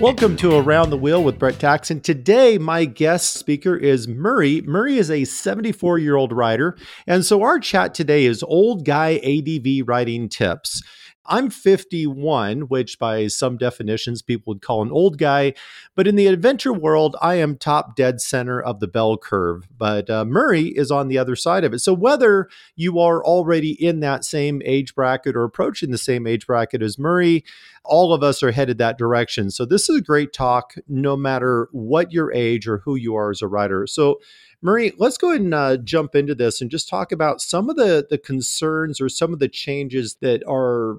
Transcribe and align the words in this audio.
Welcome 0.00 0.38
to 0.38 0.56
Around 0.56 0.88
the 0.88 0.96
Wheel 0.96 1.22
with 1.22 1.38
Bret 1.38 1.56
Tkacs. 1.56 2.02
Today, 2.02 2.56
my 2.56 2.86
guest 2.86 3.34
speaker 3.34 3.76
is 3.76 4.08
Murray. 4.08 4.62
Murray 4.62 4.96
is 4.96 5.10
a 5.10 5.26
74 5.26 5.98
year 5.98 6.16
old 6.16 6.32
rider. 6.32 6.78
And 7.06 7.22
so, 7.22 7.42
our 7.42 7.58
chat 7.60 7.92
today 7.92 8.24
is 8.24 8.42
old 8.42 8.86
guy 8.86 9.20
ADV 9.22 9.86
riding 9.86 10.30
tips. 10.30 10.82
I'm 11.30 11.48
51, 11.48 12.62
which 12.62 12.98
by 12.98 13.28
some 13.28 13.56
definitions 13.56 14.20
people 14.20 14.52
would 14.52 14.62
call 14.62 14.82
an 14.82 14.90
old 14.90 15.16
guy. 15.16 15.54
But 15.94 16.08
in 16.08 16.16
the 16.16 16.26
adventure 16.26 16.72
world, 16.72 17.16
I 17.22 17.36
am 17.36 17.56
top 17.56 17.94
dead 17.94 18.20
center 18.20 18.60
of 18.60 18.80
the 18.80 18.88
bell 18.88 19.16
curve. 19.16 19.68
But 19.78 20.10
uh, 20.10 20.24
Murray 20.24 20.66
is 20.66 20.90
on 20.90 21.06
the 21.06 21.18
other 21.18 21.36
side 21.36 21.62
of 21.62 21.72
it. 21.72 21.78
So 21.78 21.94
whether 21.94 22.48
you 22.74 22.98
are 22.98 23.24
already 23.24 23.70
in 23.70 24.00
that 24.00 24.24
same 24.24 24.60
age 24.64 24.94
bracket 24.94 25.36
or 25.36 25.44
approaching 25.44 25.92
the 25.92 25.98
same 25.98 26.26
age 26.26 26.48
bracket 26.48 26.82
as 26.82 26.98
Murray, 26.98 27.44
all 27.84 28.12
of 28.12 28.24
us 28.24 28.42
are 28.42 28.50
headed 28.50 28.78
that 28.78 28.98
direction. 28.98 29.50
So 29.52 29.64
this 29.64 29.88
is 29.88 29.98
a 29.98 30.02
great 30.02 30.32
talk, 30.32 30.74
no 30.88 31.16
matter 31.16 31.68
what 31.70 32.12
your 32.12 32.32
age 32.32 32.66
or 32.66 32.78
who 32.78 32.96
you 32.96 33.14
are 33.14 33.30
as 33.30 33.40
a 33.40 33.48
writer. 33.48 33.86
So 33.86 34.20
Murray, 34.62 34.92
let's 34.98 35.16
go 35.16 35.30
ahead 35.30 35.40
and 35.40 35.54
uh, 35.54 35.76
jump 35.78 36.14
into 36.14 36.34
this 36.34 36.60
and 36.60 36.70
just 36.70 36.88
talk 36.88 37.12
about 37.12 37.40
some 37.40 37.70
of 37.70 37.76
the 37.76 38.06
the 38.08 38.18
concerns 38.18 39.00
or 39.00 39.08
some 39.08 39.32
of 39.32 39.38
the 39.38 39.48
changes 39.48 40.16
that 40.20 40.42
are 40.46 40.98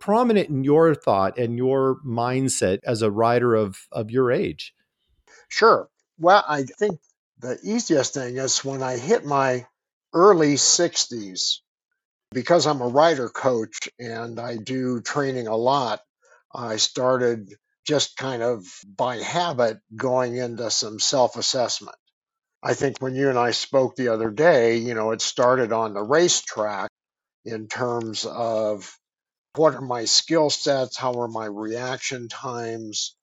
prominent 0.00 0.48
in 0.48 0.64
your 0.64 0.94
thought 0.94 1.38
and 1.38 1.56
your 1.56 2.00
mindset 2.04 2.80
as 2.84 3.02
a 3.02 3.10
writer 3.10 3.54
of 3.54 3.78
of 3.92 4.10
your 4.10 4.32
age? 4.32 4.74
Sure. 5.48 5.88
Well, 6.18 6.44
I 6.48 6.64
think 6.64 7.00
the 7.38 7.58
easiest 7.62 8.14
thing 8.14 8.36
is 8.36 8.64
when 8.64 8.82
I 8.82 8.98
hit 8.98 9.24
my 9.24 9.66
early 10.12 10.54
60s, 10.54 11.58
because 12.32 12.66
I'm 12.66 12.80
a 12.80 12.88
writer 12.88 13.28
coach 13.28 13.88
and 13.98 14.38
I 14.38 14.56
do 14.56 15.00
training 15.00 15.46
a 15.46 15.56
lot, 15.56 16.00
I 16.54 16.76
started 16.76 17.48
just 17.86 18.16
kind 18.16 18.42
of 18.42 18.64
by 18.84 19.16
habit 19.16 19.78
going 19.96 20.36
into 20.36 20.70
some 20.70 20.98
self 21.00 21.36
assessment. 21.36 21.96
I 22.62 22.74
think 22.74 22.98
when 23.00 23.14
you 23.14 23.30
and 23.30 23.38
I 23.38 23.52
spoke 23.52 23.96
the 23.96 24.08
other 24.08 24.30
day, 24.30 24.76
you 24.76 24.94
know, 24.94 25.12
it 25.12 25.22
started 25.22 25.72
on 25.72 25.94
the 25.94 26.02
racetrack 26.02 26.90
in 27.44 27.68
terms 27.68 28.26
of 28.26 28.94
what 29.56 29.74
are 29.74 29.80
my 29.80 30.04
skill 30.04 30.50
sets? 30.50 30.96
How 30.96 31.20
are 31.20 31.28
my 31.28 31.46
reaction 31.46 32.28
times? 32.28 33.16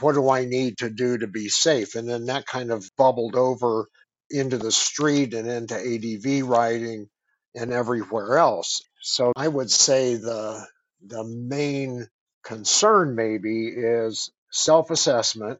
What 0.00 0.14
do 0.14 0.30
I 0.30 0.44
need 0.44 0.78
to 0.78 0.90
do 0.90 1.18
to 1.18 1.26
be 1.26 1.48
safe? 1.48 1.94
And 1.94 2.08
then 2.08 2.26
that 2.26 2.46
kind 2.46 2.70
of 2.70 2.90
bubbled 2.96 3.36
over 3.36 3.86
into 4.30 4.58
the 4.58 4.72
street 4.72 5.34
and 5.34 5.48
into 5.48 5.74
ADV 5.74 6.46
riding 6.48 7.08
and 7.54 7.72
everywhere 7.72 8.38
else. 8.38 8.82
So 9.02 9.32
I 9.36 9.48
would 9.48 9.70
say 9.70 10.14
the 10.14 10.66
the 11.04 11.24
main 11.24 12.08
concern 12.44 13.14
maybe 13.14 13.68
is 13.68 14.30
self-assessment 14.50 15.58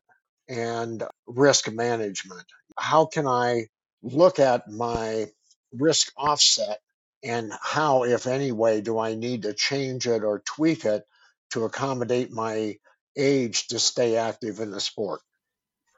and 0.48 1.02
risk 1.26 1.72
management. 1.72 2.44
How 2.78 3.06
can 3.06 3.26
I 3.26 3.66
look 4.02 4.38
at 4.38 4.68
my 4.68 5.26
risk 5.72 6.12
offset 6.16 6.80
and 7.22 7.52
how, 7.62 8.04
if 8.04 8.26
any 8.26 8.52
way, 8.52 8.80
do 8.80 8.98
I 8.98 9.14
need 9.14 9.42
to 9.42 9.54
change 9.54 10.06
it 10.06 10.22
or 10.22 10.40
tweak 10.40 10.84
it 10.84 11.04
to 11.50 11.64
accommodate 11.64 12.30
my 12.30 12.76
age 13.16 13.68
to 13.68 13.78
stay 13.78 14.16
active 14.16 14.60
in 14.60 14.70
the 14.70 14.80
sport? 14.80 15.20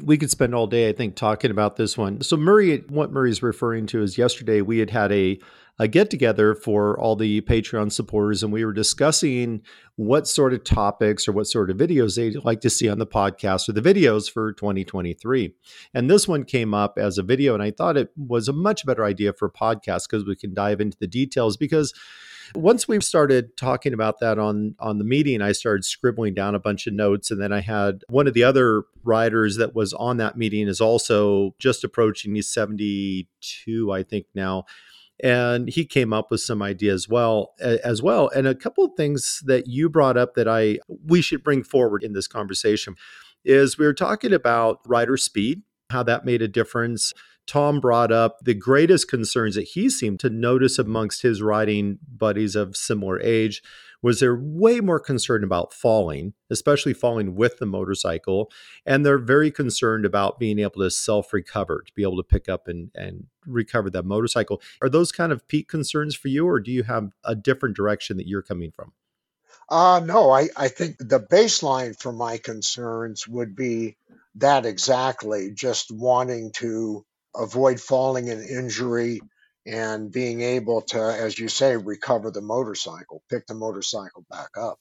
We 0.03 0.19
could 0.19 0.31
spend 0.31 0.55
all 0.55 0.67
day, 0.67 0.89
I 0.89 0.93
think, 0.93 1.15
talking 1.15 1.51
about 1.51 1.77
this 1.77 1.97
one. 1.97 2.21
So, 2.23 2.37
Murray, 2.37 2.85
what 2.89 3.13
Murray's 3.13 3.43
referring 3.43 3.87
to 3.87 4.03
is 4.03 4.19
yesterday 4.19 4.61
we 4.61 4.79
had 4.79 4.91
had 4.91 5.13
a 5.13 5.39
a 5.79 5.89
get 5.89 6.11
together 6.11 6.55
for 6.55 6.99
all 7.01 7.17
the 7.17 7.41
Patreon 7.41 7.91
supporters, 7.91 8.43
and 8.43 8.53
we 8.53 8.65
were 8.65 8.73
discussing 8.73 9.63
what 9.97 10.29
sort 10.29 10.53
of 10.53 10.65
topics 10.65 11.27
or 11.27 11.33
what 11.33 11.47
sort 11.47 11.71
of 11.71 11.77
videos 11.77 12.17
they'd 12.17 12.45
like 12.45 12.61
to 12.61 12.71
see 12.71 12.89
on 12.89 12.99
the 12.99 13.07
podcast 13.07 13.69
or 13.69 13.73
the 13.73 13.81
videos 13.81 14.31
for 14.31 14.53
2023. 14.53 15.55
And 15.95 16.11
this 16.11 16.29
one 16.29 16.45
came 16.45 16.75
up 16.75 16.99
as 16.99 17.17
a 17.17 17.23
video, 17.23 17.55
and 17.55 17.63
I 17.63 17.71
thought 17.71 17.97
it 17.97 18.11
was 18.17 18.49
a 18.49 18.53
much 18.53 18.85
better 18.85 19.05
idea 19.05 19.33
for 19.33 19.47
a 19.47 19.51
podcast 19.53 20.09
because 20.09 20.27
we 20.27 20.37
can 20.37 20.53
dive 20.53 20.81
into 20.81 20.99
the 21.01 21.07
details. 21.07 21.57
Because 21.57 21.95
once 22.55 22.89
we 22.89 23.01
started 23.01 23.57
talking 23.57 23.93
about 23.93 24.21
that 24.21 24.39
on 24.39 24.75
on 24.79 24.99
the 24.99 25.05
meeting, 25.05 25.43
I 25.43 25.53
started 25.53 25.85
scribbling 25.85 26.35
down 26.35 26.55
a 26.55 26.61
bunch 26.61 26.87
of 26.87 26.95
notes, 26.95 27.31
and 27.31 27.41
then 27.41 27.53
I 27.53 27.61
had 27.61 28.05
one 28.09 28.27
of 28.27 28.35
the 28.35 28.45
other 28.45 28.85
riders 29.05 29.57
that 29.57 29.75
was 29.75 29.93
on 29.95 30.17
that 30.19 30.37
meeting 30.37 30.69
is 30.69 30.81
also 30.81 31.55
just 31.59 31.85
approaching 31.85 32.35
he's 32.35 32.49
72, 32.49 33.93
I 33.93 34.03
think 34.03 34.27
now. 34.35 34.65
And 35.23 35.69
he 35.69 35.85
came 35.85 36.13
up 36.13 36.31
with 36.31 36.41
some 36.41 36.63
ideas 36.63 37.09
well 37.09 37.55
as 37.61 38.03
well. 38.03 38.29
And 38.35 38.47
a 38.47 38.57
couple 38.57 38.85
of 38.85 38.93
things 38.97 39.41
that 39.47 39.69
you 39.69 39.89
brought 39.89 40.17
up 40.17 40.35
that 40.35 40.49
i 40.49 40.79
we 41.07 41.21
should 41.23 41.45
bring 41.45 41.63
forward 41.63 42.03
in 42.03 42.13
this 42.13 42.27
conversation 42.27 42.97
is 43.45 43.79
we 43.79 43.87
were 43.87 43.95
talking 43.95 44.33
about 44.33 44.81
rider 44.87 45.17
speed 45.17 45.63
how 45.91 46.03
that 46.03 46.25
made 46.25 46.43
a 46.43 46.49
difference 46.49 47.13
tom 47.47 47.81
brought 47.81 48.13
up 48.13 48.39
the 48.43 48.55
greatest 48.55 49.09
concerns 49.09 49.55
that 49.55 49.63
he 49.63 49.89
seemed 49.89 50.21
to 50.21 50.31
notice 50.31 50.79
amongst 50.79 51.23
his 51.23 51.43
riding 51.43 51.99
buddies 52.09 52.55
of 52.55 52.77
similar 52.77 53.21
age 53.21 53.63
was 54.03 54.19
they're 54.19 54.37
way 54.37 54.81
more 54.81 54.99
concerned 54.99 55.45
about 55.45 55.73
falling, 55.73 56.35
especially 56.51 56.93
falling 56.93 57.37
with 57.37 57.59
the 57.59 57.67
motorcycle. 57.67 58.51
And 58.85 59.07
they're 59.07 59.17
very 59.19 59.51
concerned 59.51 60.05
about 60.05 60.41
being 60.41 60.59
able 60.59 60.83
to 60.83 60.91
self 60.91 61.33
recover, 61.33 61.85
to 61.87 61.93
be 61.95 62.03
able 62.03 62.17
to 62.17 62.25
pick 62.25 62.49
up 62.49 62.67
and, 62.67 62.91
and 62.95 63.27
recover 63.47 63.89
that 63.91 64.05
motorcycle. 64.05 64.61
Are 64.83 64.89
those 64.89 65.13
kind 65.13 65.33
of 65.33 65.47
peak 65.47 65.69
concerns 65.69 66.17
for 66.17 66.29
you, 66.29 66.47
or 66.47 66.59
do 66.59 66.73
you 66.73 66.83
have 66.83 67.13
a 67.25 67.37
different 67.37 67.77
direction 67.77 68.17
that 68.17 68.27
you're 68.27 68.43
coming 68.43 68.73
from? 68.73 68.93
Uh, 69.69 70.03
no, 70.05 70.31
I, 70.31 70.49
I 70.57 70.69
think 70.69 70.97
the 70.99 71.21
baseline 71.21 71.99
for 71.99 72.13
my 72.13 72.37
concerns 72.37 73.27
would 73.29 73.55
be 73.55 73.97
that 74.35 74.67
exactly 74.67 75.53
just 75.55 75.91
wanting 75.91 76.51
to 76.53 77.05
avoid 77.35 77.81
falling 77.81 78.31
and 78.31 78.43
injury 78.43 79.21
and 79.67 80.11
being 80.11 80.41
able 80.43 80.83
to, 80.83 80.99
as 80.99 81.39
you 81.39 81.49
say, 81.49 81.77
recover 81.77 82.31
the 82.31 82.41
motorcycle, 82.41 83.23
pick 83.31 83.47
the 83.47 83.55
motorcycle 83.55 84.25
back 84.29 84.51
up. 84.59 84.79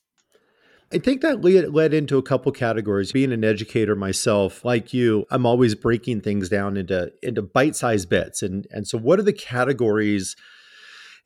I 0.94 0.98
think 0.98 1.22
that 1.22 1.42
led 1.42 1.94
into 1.94 2.18
a 2.18 2.24
couple 2.24 2.52
categories. 2.52 3.14
Being 3.14 3.32
an 3.32 3.46
educator 3.46 3.96
myself, 3.96 4.66
like 4.66 4.94
you, 4.94 5.26
I'm 5.32 5.46
always 5.46 5.74
breaking 5.74 6.22
things 6.22 6.50
down 6.50 6.76
into 6.76 7.14
into 7.24 7.42
bite-sized 7.42 8.10
bits. 8.10 8.42
And 8.44 8.68
and 8.72 8.86
so 8.86 8.98
what 8.98 9.18
are 9.18 9.24
the 9.24 9.32
categories 9.32 10.36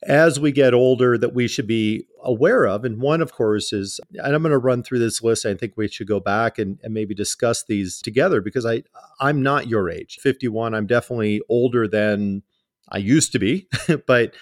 as 0.05 0.39
we 0.39 0.51
get 0.51 0.73
older 0.73 1.17
that 1.17 1.33
we 1.33 1.47
should 1.47 1.67
be 1.67 2.05
aware 2.23 2.65
of? 2.65 2.85
And 2.85 3.01
one, 3.01 3.21
of 3.21 3.33
course, 3.33 3.73
is 3.73 3.99
and 4.13 4.35
I'm 4.35 4.41
going 4.41 4.51
to 4.51 4.57
run 4.57 4.83
through 4.83 4.99
this 4.99 5.21
list. 5.21 5.45
I 5.45 5.53
think 5.55 5.73
we 5.75 5.87
should 5.87 6.07
go 6.07 6.19
back 6.19 6.57
and, 6.57 6.79
and 6.83 6.93
maybe 6.93 7.13
discuss 7.13 7.63
these 7.63 8.01
together 8.01 8.41
because 8.41 8.65
I 8.65 8.83
I'm 9.19 9.41
not 9.41 9.67
your 9.67 9.89
age. 9.89 10.17
51, 10.21 10.73
I'm 10.73 10.87
definitely 10.87 11.41
older 11.49 11.87
than 11.87 12.43
I 12.89 12.97
used 12.99 13.31
to 13.31 13.39
be, 13.39 13.67
but 14.07 14.35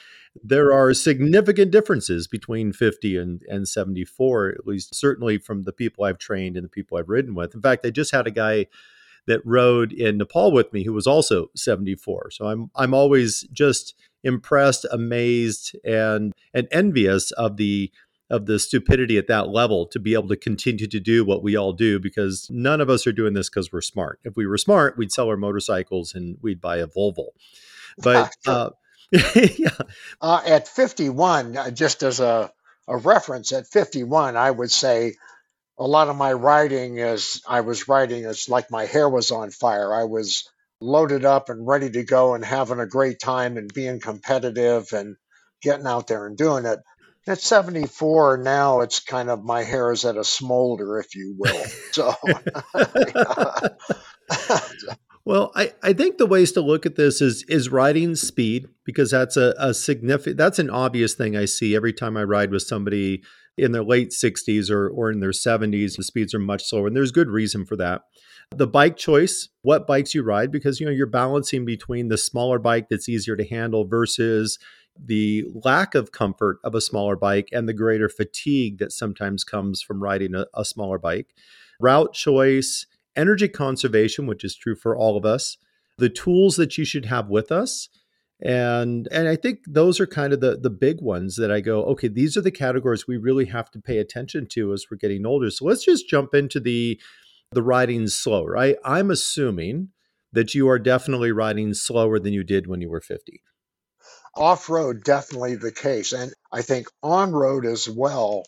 there 0.44 0.74
are 0.74 0.94
significant 0.94 1.72
differences 1.72 2.28
between 2.28 2.74
50 2.74 3.18
and, 3.18 3.42
and 3.48 3.68
74, 3.68 4.50
at 4.50 4.66
least 4.66 4.96
certainly 4.96 5.38
from 5.38 5.64
the 5.64 5.72
people 5.72 6.06
I've 6.06 6.18
trained 6.18 6.58
and 6.58 6.66
the 6.66 6.70
people 6.70 6.98
I've 6.98 7.10
ridden 7.10 7.36
with. 7.36 7.54
In 7.54 7.62
fact, 7.62 7.86
I 7.86 7.92
just 7.92 8.12
had 8.12 8.26
a 8.26 8.32
guy 8.32 8.66
that 9.28 9.46
rode 9.46 9.94
in 9.94 10.18
Nepal 10.18 10.52
with 10.52 10.74
me 10.74 10.84
who 10.84 10.94
was 10.94 11.08
also 11.08 11.48
74. 11.56 12.32
So 12.32 12.48
I'm 12.48 12.72
I'm 12.76 12.94
always 12.94 13.42
just 13.54 13.94
impressed, 14.24 14.86
amazed, 14.92 15.76
and 15.84 16.34
and 16.54 16.68
envious 16.72 17.32
of 17.32 17.58
the 17.58 17.92
of 18.30 18.46
the 18.46 18.58
stupidity 18.58 19.18
at 19.18 19.28
that 19.28 19.50
level 19.50 19.86
to 19.86 20.00
be 20.00 20.14
able 20.14 20.28
to 20.28 20.36
continue 20.36 20.88
to 20.88 21.00
do 21.00 21.24
what 21.24 21.44
we 21.44 21.56
all 21.56 21.74
do 21.74 22.00
because 22.00 22.48
none 22.50 22.82
of 22.82 22.90
us 22.90 23.06
are 23.06 23.12
doing 23.12 23.34
this 23.34 23.50
because 23.50 23.72
we're 23.72 23.82
smart. 23.82 24.20
If 24.24 24.36
we 24.36 24.48
were 24.48 24.58
smart, 24.58 24.98
we'd 24.98 25.12
sell 25.12 25.28
our 25.28 25.38
motorcycles 25.38 26.16
and 26.16 26.38
we'd 26.42 26.62
buy 26.62 26.78
a 26.78 26.88
Volvo. 26.88 27.28
But 27.98 28.36
uh, 28.48 28.72
yeah. 29.12 29.70
Uh, 30.20 30.42
at 30.48 30.68
51, 30.68 31.56
uh, 31.56 31.70
just 31.72 32.02
as 32.02 32.20
a, 32.20 32.52
a 32.88 32.98
reference, 32.98 33.52
at 33.52 33.68
51, 33.68 34.36
I 34.36 34.50
would 34.50 34.72
say 34.72 35.14
a 35.78 35.86
lot 35.86 36.08
of 36.08 36.16
my 36.16 36.34
writing 36.34 36.98
is 36.98 37.42
I 37.48 37.62
was 37.62 37.88
writing 37.88 38.24
it's 38.24 38.50
like 38.50 38.72
my 38.72 38.86
hair 38.86 39.08
was 39.08 39.32
on 39.32 39.52
fire. 39.52 39.94
I 39.94 40.06
was 40.06 40.50
loaded 40.84 41.26
up 41.26 41.50
and 41.50 41.66
ready 41.66 41.90
to 41.90 42.04
go 42.04 42.36
and 42.36 42.44
having 42.44 42.80
a 42.80 42.88
great 42.88 43.20
time 43.20 43.58
and 43.58 43.74
being 43.74 44.00
competitive 44.00 44.92
and 44.94 45.16
getting 45.62 45.88
out 45.88 46.08
there 46.08 46.28
and 46.28 46.38
doing 46.38 46.66
it. 46.66 46.80
At 47.26 47.40
74 47.40 48.38
now, 48.38 48.82
it's 48.82 49.00
kind 49.00 49.30
of 49.30 49.46
my 49.46 49.64
hair 49.64 49.94
is 49.94 50.04
at 50.04 50.18
a 50.18 50.26
smolder, 50.26 51.00
if 51.00 51.16
you 51.16 51.36
will. 51.38 51.64
So, 51.94 52.12
Well, 55.26 55.52
I, 55.56 55.72
I 55.82 55.94
think 55.94 56.18
the 56.18 56.26
ways 56.26 56.52
to 56.54 56.62
look 56.62 56.86
at 56.86 56.96
this 56.96 57.22
is 57.22 57.44
is 57.48 57.70
riding 57.70 58.16
speed 58.16 58.68
because 58.84 59.12
that's 59.12 59.38
a, 59.38 59.54
a 59.58 59.74
significant 59.74 60.38
that's 60.38 60.60
an 60.60 60.70
obvious 60.70 61.14
thing 61.14 61.38
I 61.38 61.46
see 61.46 61.76
every 61.76 61.94
time 61.94 62.18
I 62.18 62.24
ride 62.24 62.52
with 62.52 62.64
somebody 62.64 63.24
in 63.58 63.72
their 63.72 63.84
late 63.84 64.10
60s 64.10 64.70
or, 64.70 64.90
or 64.90 65.12
in 65.12 65.20
their 65.20 65.32
70s 65.32 65.96
the 65.96 66.04
speeds 66.04 66.34
are 66.34 66.40
much 66.40 66.68
slower 66.68 66.88
and 66.88 66.96
there's 66.96 67.12
good 67.12 67.30
reason 67.30 67.66
for 67.66 67.76
that 67.78 68.02
the 68.58 68.68
bike 68.68 68.98
choice 68.98 69.50
what 69.62 69.88
bikes 69.88 70.14
you 70.14 70.24
ride 70.24 70.52
because 70.52 70.80
you 70.80 70.86
know 70.86 70.92
you're 70.92 71.06
balancing 71.06 71.66
between 71.66 72.08
the 72.08 72.18
smaller 72.18 72.60
bike 72.60 72.88
that's 72.90 73.10
easier 73.10 73.36
to 73.36 73.46
handle 73.46 73.86
versus 73.86 74.60
the 74.98 75.46
lack 75.66 75.96
of 75.96 76.12
comfort 76.12 76.60
of 76.64 76.76
a 76.76 76.82
smaller 76.82 77.16
bike 77.16 77.50
and 77.52 77.68
the 77.68 77.74
greater 77.74 78.10
fatigue 78.10 78.78
that 78.78 78.92
sometimes 78.92 79.44
comes 79.44 79.82
from 79.82 80.04
riding 80.04 80.36
a, 80.36 80.46
a 80.54 80.64
smaller 80.64 80.98
bike 80.98 81.34
route 81.80 82.14
choice, 82.14 82.86
energy 83.16 83.48
conservation, 83.48 84.26
which 84.26 84.44
is 84.44 84.56
true 84.56 84.76
for 84.76 84.96
all 84.96 85.18
of 85.18 85.26
us, 85.26 85.58
the 85.98 86.10
tools 86.10 86.56
that 86.56 86.78
you 86.78 86.86
should 86.86 87.06
have 87.06 87.30
with 87.30 87.52
us. 87.52 87.90
And 88.42 89.08
and 89.12 89.28
I 89.28 89.36
think 89.36 89.60
those 89.68 90.00
are 90.00 90.08
kind 90.08 90.34
of 90.34 90.42
the 90.42 90.58
the 90.58 90.70
big 90.70 91.02
ones 91.02 91.36
that 91.38 91.52
I 91.52 91.62
go, 91.62 91.84
okay, 91.86 92.08
these 92.08 92.36
are 92.36 92.42
the 92.42 92.52
categories 92.52 93.08
we 93.08 93.18
really 93.18 93.46
have 93.46 93.72
to 93.72 93.80
pay 93.80 94.00
attention 94.00 94.48
to 94.48 94.74
as 94.74 94.86
we're 94.90 94.98
getting 94.98 95.26
older. 95.26 95.50
So 95.50 95.66
let's 95.66 95.86
just 95.86 96.10
jump 96.10 96.34
into 96.34 96.60
the 96.60 97.00
the 97.54 97.64
riding 97.64 98.08
slow, 98.08 98.46
right? 98.46 98.76
I'm 98.84 99.12
assuming 99.12 99.90
that 100.32 100.54
you 100.54 100.68
are 100.68 100.80
definitely 100.80 101.32
riding 101.32 101.74
slower 101.74 102.20
than 102.20 102.34
you 102.34 102.44
did 102.44 102.68
when 102.68 102.82
you 102.82 102.90
were 102.90 103.02
50. 103.02 103.42
Off 104.36 104.70
road, 104.70 105.04
definitely 105.04 105.56
the 105.56 105.72
case. 105.72 106.12
And 106.12 106.34
I 106.52 106.64
think 106.64 106.88
on 107.02 107.32
road 107.32 107.66
as 107.66 107.88
well. 107.88 108.44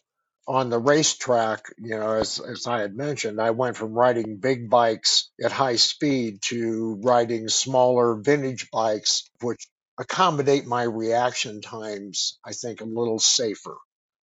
On 0.48 0.70
the 0.70 0.78
racetrack, 0.78 1.66
you 1.80 1.98
know, 1.98 2.12
as, 2.14 2.40
as 2.40 2.68
I 2.68 2.82
had 2.82 2.96
mentioned, 2.96 3.42
I 3.42 3.50
went 3.50 3.78
from 3.78 3.94
riding 3.94 4.38
big 4.38 4.70
bikes 4.70 5.32
at 5.44 5.52
high 5.52 5.78
speed 5.78 6.44
to 6.50 7.00
riding 7.04 7.48
smaller 7.48 8.16
vintage 8.16 8.70
bikes, 8.72 9.24
which 9.42 9.68
accommodate 10.00 10.68
my 10.68 10.84
reaction 10.84 11.62
times, 11.62 12.38
I 12.46 12.52
think, 12.52 12.82
a 12.82 12.86
little 12.86 13.18
safer. 13.18 13.76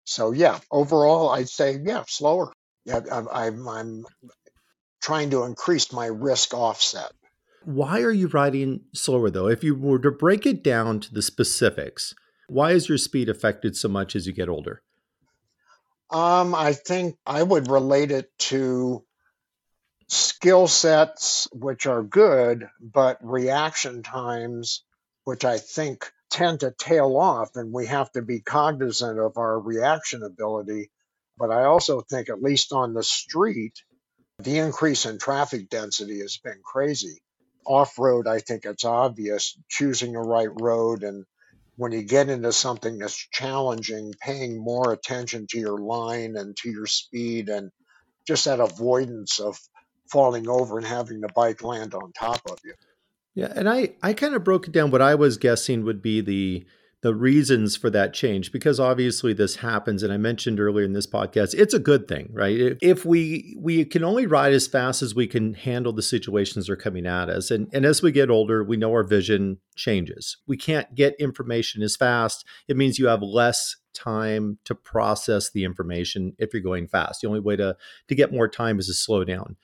So, 0.04 0.30
yeah, 0.30 0.60
overall, 0.70 1.30
I'd 1.30 1.48
say, 1.48 1.78
yeah, 1.82 2.04
slower. 2.06 2.52
Yeah, 2.84 3.00
I'm, 3.10 3.28
I'm, 3.28 3.68
I'm 3.68 4.04
trying 5.02 5.30
to 5.30 5.42
increase 5.42 5.92
my 5.92 6.06
risk 6.06 6.54
offset. 6.54 7.12
Why 7.64 8.00
are 8.00 8.12
you 8.12 8.28
riding 8.28 8.80
slower 8.92 9.30
though? 9.30 9.48
If 9.48 9.62
you 9.62 9.74
were 9.74 9.98
to 10.00 10.10
break 10.10 10.46
it 10.46 10.64
down 10.64 11.00
to 11.00 11.14
the 11.14 11.22
specifics, 11.22 12.14
why 12.48 12.72
is 12.72 12.88
your 12.88 12.98
speed 12.98 13.28
affected 13.28 13.76
so 13.76 13.88
much 13.88 14.16
as 14.16 14.26
you 14.26 14.32
get 14.32 14.48
older? 14.48 14.82
Um, 16.10 16.54
I 16.54 16.72
think 16.74 17.16
I 17.24 17.42
would 17.42 17.70
relate 17.70 18.10
it 18.10 18.30
to 18.50 19.04
skill 20.08 20.68
sets, 20.68 21.48
which 21.52 21.86
are 21.86 22.02
good, 22.02 22.68
but 22.80 23.18
reaction 23.22 24.02
times, 24.02 24.82
which 25.24 25.44
I 25.44 25.58
think 25.58 26.12
tend 26.30 26.60
to 26.60 26.74
tail 26.76 27.16
off, 27.16 27.56
and 27.56 27.72
we 27.72 27.86
have 27.86 28.12
to 28.12 28.22
be 28.22 28.40
cognizant 28.40 29.18
of 29.18 29.38
our 29.38 29.58
reaction 29.58 30.22
ability. 30.22 30.90
But 31.38 31.50
I 31.50 31.64
also 31.64 32.02
think, 32.02 32.28
at 32.28 32.42
least 32.42 32.72
on 32.72 32.92
the 32.92 33.02
street, 33.02 33.82
the 34.38 34.58
increase 34.58 35.06
in 35.06 35.18
traffic 35.18 35.68
density 35.68 36.20
has 36.20 36.38
been 36.38 36.60
crazy 36.64 37.18
off 37.66 37.98
road, 37.98 38.26
I 38.26 38.38
think 38.40 38.64
it's 38.64 38.84
obvious 38.84 39.56
choosing 39.68 40.12
the 40.12 40.20
right 40.20 40.48
road. 40.60 41.02
And 41.02 41.24
when 41.76 41.92
you 41.92 42.02
get 42.02 42.28
into 42.28 42.52
something 42.52 42.98
that's 42.98 43.16
challenging, 43.32 44.14
paying 44.20 44.62
more 44.62 44.92
attention 44.92 45.46
to 45.50 45.58
your 45.58 45.78
line 45.78 46.36
and 46.36 46.56
to 46.58 46.70
your 46.70 46.86
speed 46.86 47.48
and 47.48 47.70
just 48.26 48.44
that 48.44 48.60
avoidance 48.60 49.40
of 49.40 49.58
falling 50.10 50.48
over 50.48 50.78
and 50.78 50.86
having 50.86 51.20
the 51.20 51.28
bike 51.34 51.62
land 51.62 51.94
on 51.94 52.12
top 52.12 52.40
of 52.50 52.58
you. 52.64 52.74
Yeah. 53.34 53.52
And 53.54 53.68
I, 53.68 53.94
I 54.02 54.12
kind 54.12 54.34
of 54.34 54.44
broke 54.44 54.66
it 54.66 54.72
down. 54.72 54.90
What 54.90 55.02
I 55.02 55.14
was 55.14 55.38
guessing 55.38 55.84
would 55.84 56.02
be 56.02 56.20
the, 56.20 56.66
the 57.02 57.14
reasons 57.14 57.76
for 57.76 57.90
that 57.90 58.14
change 58.14 58.52
because 58.52 58.78
obviously 58.78 59.32
this 59.32 59.56
happens 59.56 60.02
and 60.02 60.12
i 60.12 60.16
mentioned 60.16 60.60
earlier 60.60 60.84
in 60.84 60.92
this 60.92 61.06
podcast 61.06 61.52
it's 61.54 61.74
a 61.74 61.78
good 61.78 62.06
thing 62.08 62.32
right? 62.32 62.76
If 62.80 63.04
we 63.04 63.56
we 63.58 63.84
can 63.84 64.04
only 64.04 64.26
ride 64.26 64.52
as 64.52 64.66
fast 64.66 65.02
as 65.02 65.14
we 65.14 65.26
can 65.26 65.54
handle 65.54 65.92
the 65.92 66.02
situations 66.02 66.66
that 66.66 66.72
are 66.72 66.76
coming 66.76 67.06
at 67.06 67.28
us. 67.28 67.50
And 67.50 67.68
and 67.72 67.84
as 67.84 68.02
we 68.02 68.12
get 68.12 68.30
older 68.30 68.64
we 68.64 68.76
know 68.76 68.90
our 68.90 69.04
vision 69.04 69.58
changes. 69.76 70.38
We 70.46 70.56
can't 70.56 70.94
get 70.94 71.14
information 71.18 71.82
as 71.82 71.96
fast. 71.96 72.46
It 72.68 72.76
means 72.76 72.98
you 72.98 73.06
have 73.06 73.22
less 73.22 73.76
time 73.94 74.58
to 74.64 74.74
process 74.74 75.50
the 75.50 75.64
information 75.64 76.34
if 76.38 76.52
you're 76.52 76.62
going 76.62 76.88
fast. 76.88 77.20
The 77.20 77.28
only 77.28 77.40
way 77.40 77.56
to 77.56 77.76
to 78.08 78.14
get 78.14 78.32
more 78.32 78.48
time 78.48 78.78
is 78.78 78.86
to 78.86 78.94
slow 78.94 79.24
down. 79.24 79.56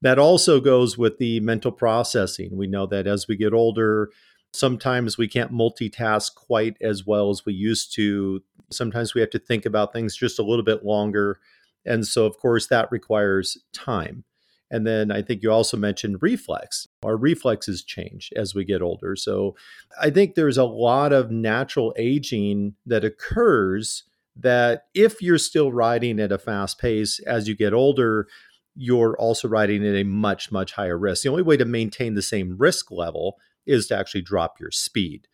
That 0.00 0.18
also 0.18 0.60
goes 0.60 0.98
with 0.98 1.18
the 1.18 1.40
mental 1.40 1.72
processing. 1.72 2.56
We 2.56 2.66
know 2.66 2.86
that 2.86 3.06
as 3.06 3.26
we 3.26 3.36
get 3.36 3.54
older 3.54 4.10
Sometimes 4.54 5.18
we 5.18 5.26
can't 5.26 5.52
multitask 5.52 6.32
quite 6.36 6.76
as 6.80 7.04
well 7.04 7.28
as 7.30 7.44
we 7.44 7.52
used 7.52 7.92
to. 7.96 8.40
Sometimes 8.70 9.12
we 9.12 9.20
have 9.20 9.30
to 9.30 9.38
think 9.40 9.66
about 9.66 9.92
things 9.92 10.16
just 10.16 10.38
a 10.38 10.44
little 10.44 10.64
bit 10.64 10.84
longer. 10.84 11.40
And 11.84 12.06
so, 12.06 12.24
of 12.24 12.36
course, 12.36 12.68
that 12.68 12.92
requires 12.92 13.58
time. 13.72 14.22
And 14.70 14.86
then 14.86 15.10
I 15.10 15.22
think 15.22 15.42
you 15.42 15.50
also 15.50 15.76
mentioned 15.76 16.22
reflex. 16.22 16.86
Our 17.02 17.16
reflexes 17.16 17.82
change 17.82 18.30
as 18.36 18.54
we 18.54 18.64
get 18.64 18.80
older. 18.80 19.16
So 19.16 19.56
I 20.00 20.10
think 20.10 20.36
there's 20.36 20.56
a 20.56 20.64
lot 20.64 21.12
of 21.12 21.32
natural 21.32 21.92
aging 21.96 22.76
that 22.86 23.04
occurs 23.04 24.04
that 24.36 24.84
if 24.94 25.20
you're 25.20 25.36
still 25.36 25.72
riding 25.72 26.20
at 26.20 26.30
a 26.30 26.38
fast 26.38 26.78
pace 26.78 27.18
as 27.26 27.48
you 27.48 27.56
get 27.56 27.72
older, 27.72 28.28
you're 28.76 29.16
also 29.18 29.48
riding 29.48 29.84
at 29.84 29.96
a 29.96 30.04
much, 30.04 30.52
much 30.52 30.74
higher 30.74 30.96
risk. 30.96 31.24
The 31.24 31.28
only 31.28 31.42
way 31.42 31.56
to 31.56 31.64
maintain 31.64 32.14
the 32.14 32.22
same 32.22 32.56
risk 32.56 32.92
level 32.92 33.36
is 33.66 33.86
to 33.88 33.96
actually 33.96 34.22
drop 34.22 34.60
your 34.60 34.70
speed. 34.70 35.26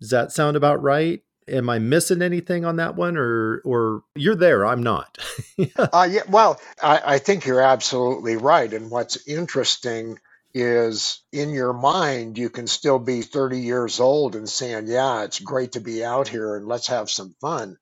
Does 0.00 0.10
that 0.10 0.32
sound 0.32 0.56
about 0.56 0.82
right? 0.82 1.22
Am 1.48 1.68
I 1.68 1.78
missing 1.78 2.22
anything 2.22 2.64
on 2.64 2.76
that 2.76 2.96
one, 2.96 3.16
or 3.16 3.60
or 3.64 4.02
you're 4.14 4.34
there? 4.34 4.64
I'm 4.64 4.82
not. 4.82 5.18
uh, 5.76 6.08
yeah, 6.10 6.22
well, 6.28 6.60
I, 6.82 7.02
I 7.04 7.18
think 7.18 7.44
you're 7.44 7.60
absolutely 7.60 8.36
right. 8.36 8.72
And 8.72 8.90
what's 8.90 9.26
interesting 9.28 10.18
is 10.54 11.22
in 11.32 11.50
your 11.50 11.72
mind, 11.72 12.38
you 12.38 12.48
can 12.48 12.66
still 12.66 12.98
be 12.98 13.22
30 13.22 13.58
years 13.58 14.00
old 14.00 14.36
and 14.36 14.48
saying, 14.48 14.86
"Yeah, 14.86 15.24
it's 15.24 15.40
great 15.40 15.72
to 15.72 15.80
be 15.80 16.04
out 16.04 16.28
here 16.28 16.56
and 16.56 16.66
let's 16.66 16.86
have 16.88 17.10
some 17.10 17.34
fun." 17.40 17.76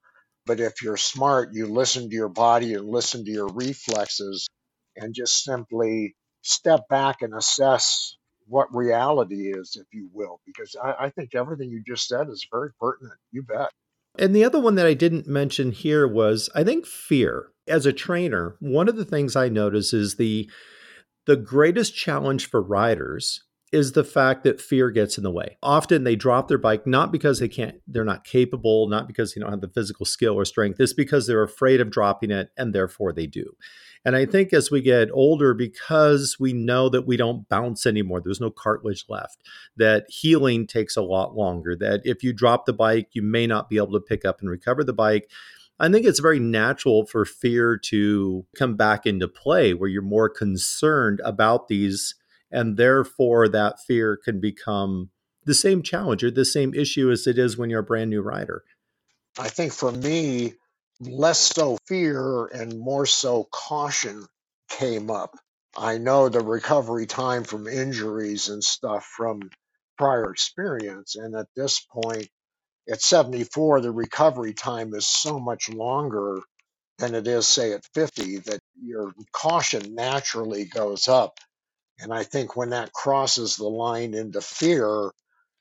But 0.44 0.58
if 0.58 0.82
you're 0.82 0.96
smart, 0.96 1.52
you 1.52 1.66
listen 1.66 2.08
to 2.10 2.16
your 2.16 2.28
body 2.28 2.74
and 2.74 2.88
listen 2.88 3.24
to 3.24 3.30
your 3.30 3.48
reflexes, 3.48 4.48
and 4.96 5.14
just 5.14 5.44
simply 5.44 6.16
step 6.42 6.80
back 6.88 7.22
and 7.22 7.32
assess 7.32 8.16
what 8.52 8.68
reality 8.74 9.50
is, 9.50 9.78
if 9.80 9.86
you 9.94 10.10
will, 10.12 10.38
because 10.44 10.76
I, 10.80 11.06
I 11.06 11.10
think 11.10 11.34
everything 11.34 11.70
you 11.70 11.82
just 11.86 12.06
said 12.06 12.28
is 12.28 12.46
very 12.52 12.68
pertinent. 12.78 13.18
You 13.30 13.42
bet. 13.42 13.70
And 14.18 14.36
the 14.36 14.44
other 14.44 14.60
one 14.60 14.74
that 14.74 14.86
I 14.86 14.92
didn't 14.92 15.26
mention 15.26 15.72
here 15.72 16.06
was 16.06 16.50
I 16.54 16.62
think 16.62 16.86
fear. 16.86 17.48
As 17.66 17.86
a 17.86 17.92
trainer, 17.92 18.56
one 18.60 18.88
of 18.88 18.96
the 18.96 19.04
things 19.04 19.36
I 19.36 19.48
notice 19.48 19.94
is 19.94 20.16
the 20.16 20.50
the 21.26 21.36
greatest 21.36 21.96
challenge 21.96 22.50
for 22.50 22.60
riders 22.60 23.42
is 23.72 23.92
the 23.92 24.04
fact 24.04 24.44
that 24.44 24.60
fear 24.60 24.90
gets 24.90 25.16
in 25.16 25.24
the 25.24 25.30
way. 25.30 25.56
Often 25.62 26.04
they 26.04 26.16
drop 26.16 26.48
their 26.48 26.58
bike 26.58 26.86
not 26.86 27.10
because 27.10 27.38
they 27.38 27.48
can't 27.48 27.76
they're 27.86 28.04
not 28.04 28.24
capable, 28.24 28.86
not 28.86 29.06
because 29.06 29.32
they 29.32 29.40
don't 29.40 29.50
have 29.50 29.62
the 29.62 29.68
physical 29.68 30.04
skill 30.04 30.34
or 30.34 30.44
strength, 30.44 30.78
it's 30.78 30.92
because 30.92 31.26
they're 31.26 31.42
afraid 31.42 31.80
of 31.80 31.90
dropping 31.90 32.30
it 32.30 32.50
and 32.58 32.74
therefore 32.74 33.14
they 33.14 33.26
do. 33.26 33.54
And 34.04 34.16
I 34.16 34.26
think 34.26 34.52
as 34.52 34.70
we 34.70 34.80
get 34.80 35.10
older, 35.12 35.54
because 35.54 36.36
we 36.40 36.52
know 36.52 36.88
that 36.88 37.06
we 37.06 37.16
don't 37.16 37.48
bounce 37.48 37.86
anymore, 37.86 38.20
there's 38.20 38.40
no 38.40 38.50
cartilage 38.50 39.04
left, 39.08 39.38
that 39.76 40.06
healing 40.08 40.66
takes 40.66 40.96
a 40.96 41.02
lot 41.02 41.36
longer, 41.36 41.76
that 41.76 42.00
if 42.04 42.24
you 42.24 42.32
drop 42.32 42.66
the 42.66 42.72
bike, 42.72 43.10
you 43.12 43.22
may 43.22 43.46
not 43.46 43.68
be 43.68 43.76
able 43.76 43.92
to 43.92 44.00
pick 44.00 44.24
up 44.24 44.40
and 44.40 44.50
recover 44.50 44.82
the 44.82 44.92
bike. 44.92 45.30
I 45.78 45.88
think 45.88 46.04
it's 46.04 46.20
very 46.20 46.40
natural 46.40 47.06
for 47.06 47.24
fear 47.24 47.78
to 47.86 48.44
come 48.56 48.76
back 48.76 49.06
into 49.06 49.28
play 49.28 49.72
where 49.72 49.88
you're 49.88 50.02
more 50.02 50.28
concerned 50.28 51.20
about 51.24 51.68
these, 51.68 52.14
and 52.50 52.76
therefore 52.76 53.48
that 53.48 53.80
fear 53.80 54.16
can 54.16 54.40
become 54.40 55.10
the 55.44 55.54
same 55.54 55.82
challenge 55.82 56.22
or 56.22 56.30
the 56.30 56.44
same 56.44 56.74
issue 56.74 57.10
as 57.10 57.26
it 57.26 57.38
is 57.38 57.56
when 57.56 57.70
you're 57.70 57.80
a 57.80 57.84
brand 57.84 58.10
new 58.10 58.20
rider. 58.20 58.64
I 59.38 59.48
think 59.48 59.72
for 59.72 59.90
me, 59.90 60.54
less 61.06 61.38
so 61.38 61.78
fear 61.86 62.46
and 62.46 62.78
more 62.78 63.06
so 63.06 63.44
caution 63.50 64.26
came 64.68 65.10
up. 65.10 65.36
I 65.76 65.98
know 65.98 66.28
the 66.28 66.40
recovery 66.40 67.06
time 67.06 67.44
from 67.44 67.66
injuries 67.66 68.48
and 68.48 68.62
stuff 68.62 69.04
from 69.04 69.50
prior 69.96 70.30
experience. 70.30 71.16
And 71.16 71.34
at 71.34 71.48
this 71.56 71.80
point, 71.80 72.28
at 72.90 73.00
74, 73.00 73.80
the 73.80 73.90
recovery 73.90 74.54
time 74.54 74.94
is 74.94 75.06
so 75.06 75.38
much 75.38 75.68
longer 75.68 76.40
than 76.98 77.14
it 77.14 77.26
is, 77.26 77.46
say, 77.46 77.72
at 77.72 77.84
50, 77.94 78.38
that 78.38 78.60
your 78.82 79.12
caution 79.32 79.94
naturally 79.94 80.64
goes 80.64 81.08
up. 81.08 81.38
And 81.98 82.12
I 82.12 82.24
think 82.24 82.56
when 82.56 82.70
that 82.70 82.92
crosses 82.92 83.56
the 83.56 83.68
line 83.68 84.14
into 84.14 84.40
fear, 84.40 85.10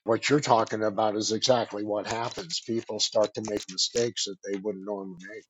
what 0.04 0.28
you're 0.28 0.40
talking 0.40 0.82
about 0.82 1.16
is 1.16 1.32
exactly 1.32 1.84
what 1.84 2.06
happens. 2.06 2.60
People 2.60 2.98
start 2.98 3.34
to 3.34 3.42
make 3.48 3.64
mistakes 3.70 4.24
that 4.24 4.36
they 4.44 4.58
wouldn't 4.58 4.84
normally 4.84 5.18
make. 5.32 5.44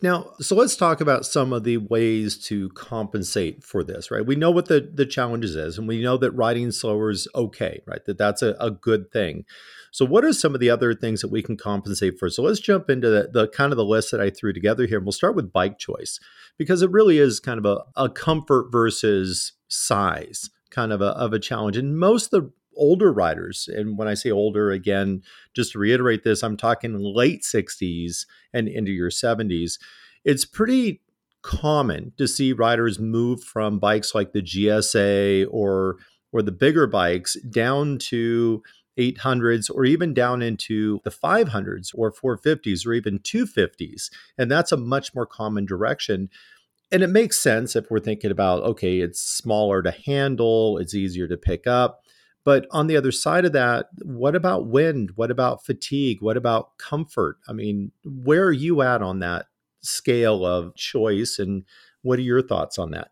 Now, 0.00 0.30
so 0.38 0.54
let's 0.54 0.76
talk 0.76 1.00
about 1.00 1.26
some 1.26 1.52
of 1.52 1.64
the 1.64 1.78
ways 1.78 2.38
to 2.46 2.68
compensate 2.70 3.64
for 3.64 3.82
this, 3.82 4.12
right? 4.12 4.24
We 4.24 4.36
know 4.36 4.52
what 4.52 4.68
the, 4.68 4.88
the 4.94 5.04
challenges 5.04 5.56
is, 5.56 5.76
and 5.76 5.88
we 5.88 6.00
know 6.00 6.16
that 6.18 6.30
riding 6.30 6.70
slower 6.70 7.10
is 7.10 7.26
okay, 7.34 7.82
right? 7.84 8.04
That 8.04 8.16
that's 8.16 8.40
a, 8.40 8.54
a 8.60 8.70
good 8.70 9.10
thing. 9.10 9.44
So, 9.90 10.04
what 10.04 10.24
are 10.24 10.32
some 10.32 10.54
of 10.54 10.60
the 10.60 10.70
other 10.70 10.94
things 10.94 11.20
that 11.22 11.32
we 11.32 11.42
can 11.42 11.56
compensate 11.56 12.16
for? 12.16 12.30
So, 12.30 12.44
let's 12.44 12.60
jump 12.60 12.88
into 12.88 13.10
the, 13.10 13.28
the 13.32 13.48
kind 13.48 13.72
of 13.72 13.76
the 13.76 13.84
list 13.84 14.12
that 14.12 14.20
I 14.20 14.30
threw 14.30 14.52
together 14.52 14.86
here, 14.86 14.98
and 14.98 15.04
we'll 15.04 15.12
start 15.12 15.34
with 15.34 15.52
bike 15.52 15.80
choice 15.80 16.20
because 16.58 16.80
it 16.80 16.92
really 16.92 17.18
is 17.18 17.40
kind 17.40 17.58
of 17.58 17.66
a, 17.66 18.00
a 18.00 18.08
comfort 18.08 18.70
versus 18.70 19.54
size 19.66 20.48
kind 20.70 20.92
of 20.92 21.00
a, 21.00 21.06
of 21.06 21.32
a 21.32 21.38
challenge. 21.38 21.76
And 21.76 21.98
most 21.98 22.32
of 22.32 22.42
the 22.42 22.52
older 22.78 23.12
riders, 23.12 23.68
and 23.72 23.98
when 23.98 24.08
I 24.08 24.14
say 24.14 24.30
older, 24.30 24.70
again, 24.70 25.22
just 25.54 25.72
to 25.72 25.78
reiterate 25.78 26.24
this, 26.24 26.42
I'm 26.42 26.56
talking 26.56 26.98
late 26.98 27.42
60s 27.42 28.24
and 28.52 28.68
into 28.68 28.92
your 28.92 29.10
70s. 29.10 29.78
It's 30.24 30.44
pretty 30.44 31.02
common 31.42 32.12
to 32.18 32.26
see 32.26 32.52
riders 32.52 32.98
move 32.98 33.42
from 33.42 33.78
bikes 33.78 34.14
like 34.14 34.32
the 34.32 34.42
GSA 34.42 35.46
or 35.50 35.96
or 36.32 36.42
the 36.42 36.52
bigger 36.52 36.86
bikes 36.86 37.36
down 37.50 37.96
to 37.98 38.62
800s 38.98 39.70
or 39.72 39.84
even 39.84 40.12
down 40.12 40.42
into 40.42 41.00
the 41.04 41.10
500s 41.10 41.90
or 41.94 42.12
450s 42.12 42.86
or 42.86 42.92
even 42.92 43.18
250s. 43.20 44.10
And 44.36 44.50
that's 44.50 44.72
a 44.72 44.76
much 44.76 45.14
more 45.14 45.26
common 45.26 45.64
direction. 45.64 46.28
And 46.90 47.02
it 47.02 47.08
makes 47.08 47.38
sense 47.38 47.76
if 47.76 47.90
we're 47.90 48.00
thinking 48.00 48.30
about, 48.30 48.62
okay, 48.62 48.98
it's 48.98 49.20
smaller 49.20 49.82
to 49.82 49.90
handle, 49.90 50.78
it's 50.78 50.94
easier 50.94 51.28
to 51.28 51.36
pick 51.36 51.66
up. 51.66 52.02
But 52.48 52.66
on 52.70 52.86
the 52.86 52.96
other 52.96 53.12
side 53.12 53.44
of 53.44 53.52
that, 53.52 53.90
what 54.02 54.34
about 54.34 54.68
wind? 54.68 55.10
What 55.16 55.30
about 55.30 55.66
fatigue? 55.66 56.22
What 56.22 56.38
about 56.38 56.78
comfort? 56.78 57.36
I 57.46 57.52
mean, 57.52 57.92
where 58.06 58.44
are 58.44 58.52
you 58.52 58.80
at 58.80 59.02
on 59.02 59.18
that 59.18 59.48
scale 59.82 60.46
of 60.46 60.74
choice? 60.74 61.38
And 61.38 61.64
what 62.00 62.18
are 62.18 62.22
your 62.22 62.40
thoughts 62.40 62.78
on 62.78 62.92
that? 62.92 63.10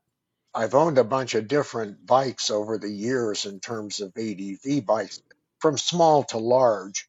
I've 0.54 0.74
owned 0.74 0.96
a 0.96 1.04
bunch 1.04 1.34
of 1.34 1.48
different 1.48 2.06
bikes 2.06 2.50
over 2.50 2.78
the 2.78 2.88
years 2.88 3.44
in 3.44 3.60
terms 3.60 4.00
of 4.00 4.14
ADV 4.16 4.86
bikes, 4.86 5.20
from 5.58 5.76
small 5.76 6.22
to 6.30 6.38
large. 6.38 7.06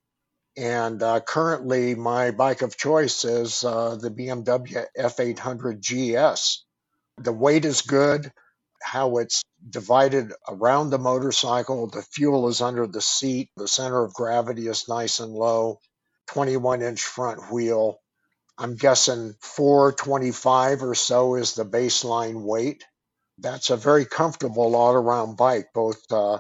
And 0.58 1.02
uh, 1.02 1.22
currently, 1.22 1.96
my 1.96 2.32
bike 2.32 2.62
of 2.62 2.76
choice 2.76 3.24
is 3.24 3.64
uh, 3.64 3.96
the 3.96 4.12
BMW 4.12 4.86
F800 5.00 5.80
GS. 5.80 6.66
The 7.20 7.32
weight 7.32 7.64
is 7.64 7.84
good, 7.84 8.34
how 8.82 9.18
it's 9.18 9.44
divided 9.70 10.34
around 10.48 10.90
the 10.90 11.00
motorcycle. 11.00 11.88
The 11.88 12.02
fuel 12.02 12.48
is 12.48 12.62
under 12.62 12.88
the 12.88 13.02
seat, 13.02 13.50
the 13.58 13.68
center 13.68 14.04
of 14.04 14.14
gravity 14.14 14.68
is 14.68 14.88
nice 14.88 15.20
and 15.20 15.34
low, 15.34 15.80
21 16.28 16.82
inch 16.82 17.02
front 17.02 17.52
wheel. 17.52 18.00
I'm 18.58 18.76
guessing 18.76 19.36
425 19.42 20.84
or 20.84 20.96
so 20.96 21.36
is 21.36 21.54
the 21.54 21.66
baseline 21.66 22.42
weight 22.42 22.84
that's 23.38 23.70
a 23.70 23.78
very 23.78 24.06
comfortable 24.06 24.76
all 24.76 24.94
around 24.94 25.38
bike, 25.38 25.70
both 25.74 26.02
uh, 26.12 26.40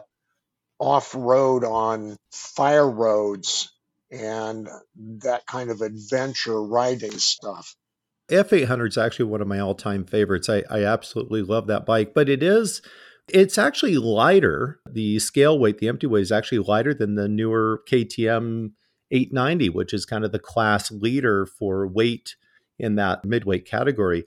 off 0.79 1.13
road 1.15 1.63
on 1.63 2.17
fire 2.31 2.89
roads 2.89 3.71
and 4.11 4.67
that 4.95 5.45
kind 5.45 5.69
of 5.69 5.81
adventure 5.81 6.61
riding 6.61 7.17
stuff. 7.17 7.75
F800 8.29 8.89
is 8.89 8.97
actually 8.97 9.25
one 9.25 9.41
of 9.41 9.47
my 9.47 9.59
all 9.59 9.75
time 9.75 10.03
favorites. 10.03 10.49
I, 10.49 10.63
I 10.69 10.83
absolutely 10.83 11.41
love 11.41 11.67
that 11.67 11.85
bike, 11.85 12.13
but 12.13 12.29
it 12.29 12.43
is. 12.43 12.81
It's 13.29 13.57
actually 13.57 13.97
lighter. 13.97 14.79
The 14.89 15.19
scale 15.19 15.59
weight, 15.59 15.79
the 15.79 15.87
empty 15.87 16.07
weight, 16.07 16.21
is 16.21 16.31
actually 16.31 16.59
lighter 16.59 16.93
than 16.93 17.15
the 17.15 17.27
newer 17.27 17.83
KTM 17.89 18.71
890, 19.11 19.69
which 19.69 19.93
is 19.93 20.05
kind 20.05 20.23
of 20.23 20.31
the 20.31 20.39
class 20.39 20.91
leader 20.91 21.45
for 21.45 21.87
weight 21.87 22.35
in 22.79 22.95
that 22.95 23.25
midweight 23.25 23.65
category 23.65 24.23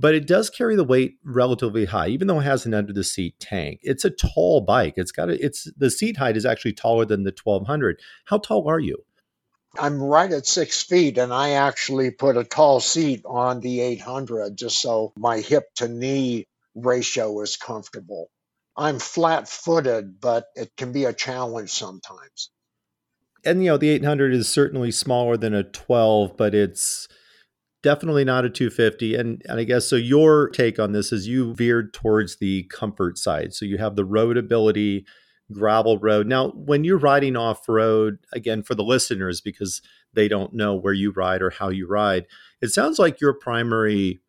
but 0.00 0.14
it 0.14 0.26
does 0.26 0.48
carry 0.48 0.76
the 0.76 0.84
weight 0.84 1.18
relatively 1.24 1.84
high, 1.84 2.08
even 2.08 2.26
though 2.26 2.40
it 2.40 2.44
has 2.44 2.64
an 2.64 2.72
under 2.72 2.92
the 2.92 3.04
seat 3.04 3.38
tank. 3.38 3.80
It's 3.82 4.04
a 4.04 4.10
tall 4.10 4.62
bike. 4.62 4.94
It's 4.96 5.12
got 5.12 5.28
a, 5.28 5.44
it's 5.44 5.70
the 5.76 5.90
seat 5.90 6.16
height 6.16 6.38
is 6.38 6.46
actually 6.46 6.72
taller 6.72 7.04
than 7.04 7.24
the 7.24 7.34
1200. 7.36 8.00
How 8.24 8.38
tall 8.38 8.66
are 8.66 8.80
you? 8.80 9.04
I'm 9.78 10.02
right 10.02 10.30
at 10.32 10.46
six 10.46 10.82
feet, 10.82 11.16
and 11.18 11.32
I 11.32 11.50
actually 11.50 12.10
put 12.10 12.36
a 12.36 12.44
tall 12.44 12.80
seat 12.80 13.22
on 13.24 13.60
the 13.60 13.80
800 13.80 14.56
just 14.56 14.80
so 14.80 15.12
my 15.16 15.38
hip 15.38 15.64
to 15.76 15.88
knee 15.88 16.46
ratio 16.74 17.40
is 17.40 17.56
comfortable. 17.56 18.30
I'm 18.76 18.98
flat 18.98 19.48
footed, 19.48 20.20
but 20.20 20.46
it 20.56 20.72
can 20.76 20.92
be 20.92 21.04
a 21.04 21.12
challenge 21.12 21.70
sometimes. 21.70 22.50
And, 23.44 23.62
you 23.62 23.70
know, 23.70 23.76
the 23.76 23.88
800 23.90 24.34
is 24.34 24.48
certainly 24.48 24.90
smaller 24.90 25.36
than 25.36 25.54
a 25.54 25.62
12, 25.62 26.36
but 26.36 26.54
it's 26.54 27.08
definitely 27.82 28.24
not 28.24 28.44
a 28.44 28.50
250 28.50 29.14
and, 29.14 29.42
and 29.48 29.58
i 29.58 29.64
guess 29.64 29.88
so 29.88 29.96
your 29.96 30.50
take 30.50 30.78
on 30.78 30.92
this 30.92 31.12
is 31.12 31.26
you 31.26 31.54
veered 31.54 31.94
towards 31.94 32.36
the 32.36 32.64
comfort 32.64 33.16
side 33.16 33.54
so 33.54 33.64
you 33.64 33.78
have 33.78 33.96
the 33.96 34.04
road 34.04 34.36
ability 34.36 35.04
gravel 35.52 35.98
road. 35.98 36.26
Now 36.26 36.50
when 36.50 36.84
you're 36.84 36.98
riding 36.98 37.36
off 37.36 37.68
road 37.68 38.18
again 38.32 38.62
for 38.62 38.74
the 38.74 38.84
listeners 38.84 39.40
because 39.40 39.82
they 40.12 40.28
don't 40.28 40.52
know 40.52 40.74
where 40.74 40.92
you 40.92 41.10
ride 41.10 41.42
or 41.42 41.50
how 41.50 41.68
you 41.68 41.86
ride 41.86 42.26
it 42.60 42.68
sounds 42.68 42.98
like 42.98 43.20
your 43.20 43.32
primary 43.32 44.20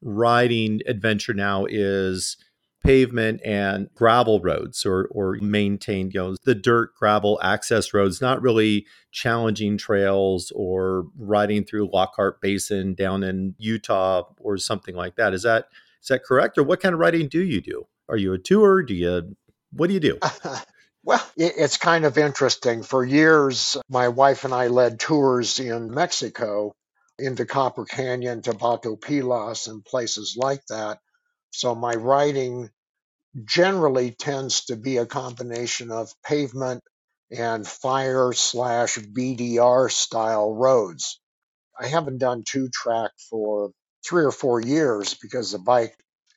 riding 0.00 0.80
adventure 0.86 1.34
now 1.34 1.66
is 1.68 2.36
pavement 2.84 3.40
and 3.44 3.88
gravel 3.94 4.40
roads 4.40 4.86
or 4.86 5.08
or 5.10 5.36
maintained 5.40 6.14
you 6.14 6.20
know 6.20 6.36
the 6.44 6.54
dirt 6.54 6.94
gravel 6.94 7.38
access 7.42 7.92
roads 7.92 8.20
not 8.20 8.40
really 8.40 8.86
challenging 9.10 9.76
trails 9.76 10.52
or 10.54 11.06
riding 11.16 11.64
through 11.64 11.90
Lockhart 11.92 12.40
Basin 12.40 12.94
down 12.94 13.24
in 13.24 13.54
Utah 13.58 14.22
or 14.38 14.56
something 14.58 14.94
like 14.94 15.16
that. 15.16 15.34
Is 15.34 15.42
that 15.42 15.66
is 16.00 16.08
that 16.08 16.24
correct? 16.24 16.56
Or 16.56 16.62
what 16.62 16.80
kind 16.80 16.94
of 16.94 17.00
riding 17.00 17.28
do 17.28 17.42
you 17.42 17.60
do? 17.60 17.86
Are 18.08 18.16
you 18.16 18.32
a 18.32 18.38
tour? 18.38 18.82
Do 18.82 18.94
you 18.94 19.34
what 19.72 19.88
do 19.88 19.94
you 19.94 20.00
do 20.00 20.18
Well, 21.04 21.24
it's 21.36 21.78
kind 21.78 22.04
of 22.04 22.18
interesting. 22.18 22.82
For 22.82 23.04
years, 23.04 23.78
my 23.88 24.08
wife 24.08 24.44
and 24.44 24.52
I 24.52 24.66
led 24.66 25.00
tours 25.00 25.58
in 25.58 25.90
Mexico 25.90 26.74
into 27.18 27.46
Copper 27.46 27.86
Canyon 27.86 28.42
to 28.42 28.52
Batopilas 28.52 29.68
and 29.68 29.84
places 29.84 30.36
like 30.36 30.66
that. 30.66 30.98
So 31.50 31.74
my 31.74 31.94
riding 31.94 32.68
generally 33.44 34.10
tends 34.10 34.66
to 34.66 34.76
be 34.76 34.98
a 34.98 35.06
combination 35.06 35.90
of 35.90 36.12
pavement 36.24 36.82
and 37.30 37.66
fire 37.66 38.32
slash 38.32 38.98
BDR 38.98 39.90
style 39.90 40.54
roads. 40.54 41.20
I 41.78 41.86
haven't 41.86 42.18
done 42.18 42.44
two 42.46 42.68
track 42.68 43.12
for 43.30 43.70
three 44.06 44.24
or 44.24 44.32
four 44.32 44.60
years 44.60 45.14
because 45.14 45.52
the 45.52 45.58
bike 45.58 45.96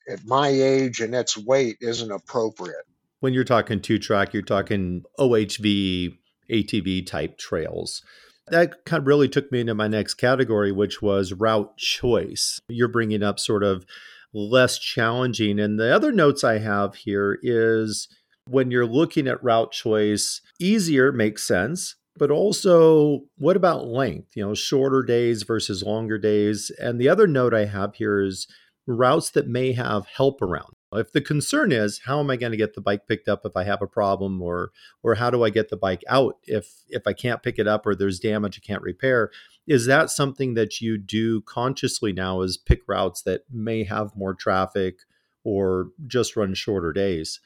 at 0.10 0.26
my 0.26 0.50
age 0.50 1.02
and 1.02 1.16
its 1.16 1.38
weight 1.38 1.78
isn't 1.82 2.12
appropriate. 2.12 2.86
When 3.22 3.34
you're 3.34 3.44
talking 3.44 3.80
two 3.80 4.00
track, 4.00 4.34
you're 4.34 4.42
talking 4.42 5.04
OHV, 5.20 6.18
ATV 6.52 7.06
type 7.06 7.38
trails. 7.38 8.02
That 8.48 8.84
kind 8.86 9.02
of 9.02 9.08
really 9.08 9.30
took 9.30 9.52
me 9.52 9.62
into 9.62 9.76
my 9.76 9.88
next 9.88 10.16
category, 10.16 10.72
which 10.72 11.04
was 11.04 11.32
route 11.32 11.78
choice. 11.78 12.60
You're 12.68 12.88
bringing 12.88 13.22
up 13.22 13.40
sort 13.40 13.64
of 13.64 13.86
less 14.34 14.80
challenging. 14.80 15.60
And 15.60 15.80
the 15.80 15.94
other 15.94 16.12
notes 16.12 16.44
I 16.44 16.58
have 16.58 16.96
here 16.96 17.38
is 17.44 18.08
when 18.50 18.72
you're 18.72 18.88
looking 18.88 19.28
at 19.28 19.44
route 19.44 19.72
choice, 19.72 20.42
easier 20.60 21.12
makes 21.12 21.44
sense. 21.44 21.96
But 22.18 22.32
also, 22.32 23.22
what 23.38 23.56
about 23.56 23.88
length? 23.88 24.36
You 24.36 24.48
know, 24.48 24.54
shorter 24.56 25.04
days 25.04 25.44
versus 25.44 25.84
longer 25.84 26.18
days. 26.18 26.72
And 26.80 27.00
the 27.00 27.08
other 27.08 27.28
note 27.28 27.54
I 27.54 27.66
have 27.66 27.96
here 27.96 28.20
is 28.20 28.48
routes 28.88 29.30
that 29.32 29.48
may 29.48 29.74
have 29.74 30.08
help 30.08 30.42
around. 30.42 30.74
If 30.94 31.14
the 31.14 31.22
concern 31.22 31.72
is 31.72 32.02
how 32.06 32.20
am 32.20 32.30
I 32.30 32.36
going 32.36 32.52
to 32.52 32.58
get 32.58 32.76
the 32.76 32.82
bike 32.82 33.08
picked 33.08 33.30
up 33.30 33.46
if 33.46 33.56
I 33.56 33.64
have 33.64 33.82
a 33.82 33.88
problem 33.88 34.42
or 34.42 34.72
or 35.04 35.16
how 35.16 35.30
do 35.30 35.44
I 35.44 35.50
get 35.50 35.70
the 35.70 35.78
bike 35.78 36.04
out 36.10 36.38
if 36.44 36.84
if 36.90 37.08
I 37.08 37.14
can't 37.14 37.42
pick 37.42 37.58
it 37.60 37.68
up 37.68 37.86
or 37.86 37.96
there's 37.96 38.20
damage 38.20 38.60
I 38.62 38.66
can't 38.66 38.82
repair, 38.82 39.32
is 39.68 39.86
that 39.86 40.10
something 40.10 40.54
that 40.56 40.82
you 40.82 40.98
do 40.98 41.42
consciously 41.42 42.12
now 42.12 42.42
is 42.42 42.58
pick 42.58 42.82
routes 42.88 43.22
that 43.24 43.44
may 43.50 43.84
have 43.86 44.16
more 44.16 44.34
traffic 44.34 45.00
or 45.44 45.90
just 46.08 46.36
run 46.36 46.54
shorter 46.54 46.92
days? 46.92 47.40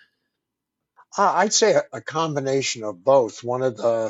Uh, 1.17 1.31
I'd 1.35 1.53
say 1.53 1.75
a, 1.75 1.83
a 1.93 2.01
combination 2.01 2.83
of 2.83 3.03
both. 3.03 3.43
One 3.43 3.61
of 3.61 3.77
the 3.77 4.09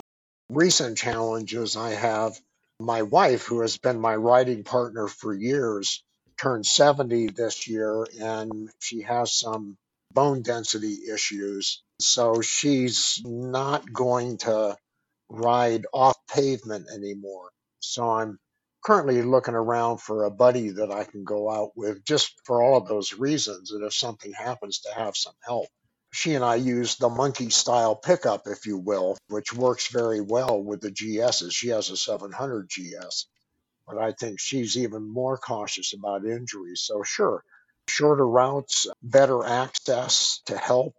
recent 0.49 0.97
challenges 0.97 1.75
I 1.75 1.91
have, 1.91 2.39
my 2.79 3.03
wife, 3.03 3.45
who 3.45 3.61
has 3.61 3.77
been 3.77 3.99
my 3.99 4.15
riding 4.15 4.63
partner 4.63 5.07
for 5.07 5.33
years, 5.33 6.03
turned 6.37 6.65
70 6.65 7.27
this 7.27 7.67
year 7.67 8.05
and 8.19 8.69
she 8.79 9.01
has 9.01 9.33
some 9.33 9.77
bone 10.11 10.41
density 10.41 10.99
issues. 11.11 11.83
So 11.99 12.41
she's 12.41 13.21
not 13.23 13.91
going 13.91 14.37
to 14.39 14.77
ride 15.29 15.85
off 15.93 16.15
pavement 16.33 16.87
anymore. 16.93 17.49
So 17.79 18.09
I'm 18.09 18.39
currently 18.83 19.21
looking 19.21 19.55
around 19.55 19.99
for 19.99 20.23
a 20.23 20.31
buddy 20.31 20.69
that 20.69 20.91
I 20.91 21.03
can 21.03 21.23
go 21.23 21.49
out 21.49 21.71
with 21.75 22.03
just 22.05 22.33
for 22.45 22.61
all 22.61 22.77
of 22.77 22.87
those 22.87 23.13
reasons. 23.13 23.71
And 23.71 23.83
if 23.83 23.93
something 23.93 24.31
happens, 24.33 24.79
to 24.81 24.93
have 24.93 25.17
some 25.17 25.33
help. 25.43 25.67
She 26.13 26.35
and 26.35 26.45
I 26.45 26.55
use 26.55 26.95
the 26.95 27.09
monkey 27.09 27.49
style 27.49 27.95
pickup, 27.95 28.43
if 28.45 28.65
you 28.65 28.77
will, 28.77 29.17
which 29.27 29.53
works 29.53 29.87
very 29.87 30.21
well 30.21 30.63
with 30.63 30.79
the 30.79 30.91
GSs. 30.91 31.51
She 31.51 31.69
has 31.69 31.89
a 31.89 31.97
700 31.97 32.69
GS, 32.69 33.27
but 33.87 33.97
I 33.97 34.11
think 34.13 34.39
she's 34.39 34.77
even 34.77 35.11
more 35.11 35.37
cautious 35.37 35.93
about 35.93 36.25
injuries. 36.25 36.81
So, 36.81 37.03
sure, 37.03 37.43
shorter 37.87 38.27
routes, 38.27 38.87
better 39.03 39.43
access 39.43 40.41
to 40.45 40.57
help. 40.57 40.95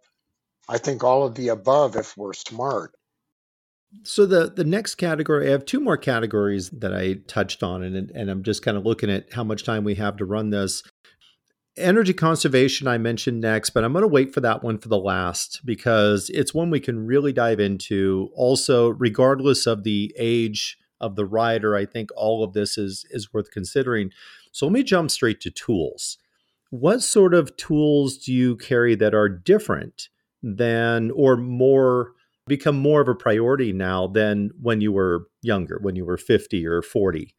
I 0.69 0.77
think 0.77 1.03
all 1.03 1.25
of 1.25 1.35
the 1.35 1.49
above 1.49 1.95
if 1.95 2.15
we're 2.17 2.33
smart. 2.33 2.93
So 4.03 4.25
the 4.25 4.51
the 4.53 4.65
next 4.65 4.95
category, 4.95 5.47
I 5.47 5.51
have 5.51 5.65
two 5.65 5.79
more 5.79 5.97
categories 5.97 6.69
that 6.71 6.93
I 6.93 7.15
touched 7.27 7.63
on, 7.63 7.83
and 7.83 8.11
and 8.11 8.29
I'm 8.29 8.43
just 8.43 8.61
kind 8.61 8.77
of 8.77 8.85
looking 8.85 9.09
at 9.09 9.31
how 9.33 9.43
much 9.43 9.63
time 9.63 9.83
we 9.83 9.95
have 9.95 10.17
to 10.17 10.25
run 10.25 10.49
this. 10.49 10.83
Energy 11.77 12.13
conservation 12.13 12.87
I 12.87 12.97
mentioned 12.97 13.39
next, 13.39 13.69
but 13.69 13.83
I'm 13.83 13.93
going 13.93 14.01
to 14.01 14.07
wait 14.07 14.33
for 14.33 14.41
that 14.41 14.63
one 14.63 14.79
for 14.79 14.89
the 14.89 14.97
last 14.97 15.61
because 15.63 16.29
it's 16.33 16.53
one 16.53 16.71
we 16.71 16.79
can 16.79 17.05
really 17.05 17.31
dive 17.31 17.59
into. 17.59 18.29
Also, 18.35 18.89
regardless 18.89 19.67
of 19.67 19.83
the 19.83 20.13
age 20.17 20.77
of 20.99 21.15
the 21.15 21.25
rider, 21.25 21.75
I 21.75 21.85
think 21.85 22.09
all 22.15 22.43
of 22.43 22.53
this 22.53 22.77
is 22.77 23.05
is 23.11 23.33
worth 23.33 23.51
considering. 23.51 24.11
So 24.51 24.65
let 24.65 24.73
me 24.73 24.83
jump 24.83 25.11
straight 25.11 25.41
to 25.41 25.51
tools. 25.51 26.17
what 26.69 27.01
sort 27.01 27.33
of 27.33 27.55
tools 27.57 28.17
do 28.17 28.33
you 28.33 28.55
carry 28.57 28.95
that 28.95 29.13
are 29.15 29.29
different 29.29 30.09
than 30.43 31.11
or 31.11 31.37
more 31.37 32.13
become 32.47 32.77
more 32.77 33.01
of 33.01 33.07
a 33.07 33.15
priority 33.15 33.73
now 33.73 34.07
than 34.07 34.51
when 34.61 34.81
you 34.81 34.91
were 34.91 35.27
younger, 35.41 35.79
when 35.81 35.95
you 35.95 36.05
were 36.05 36.17
50 36.17 36.65
or 36.65 36.81
40? 36.81 37.35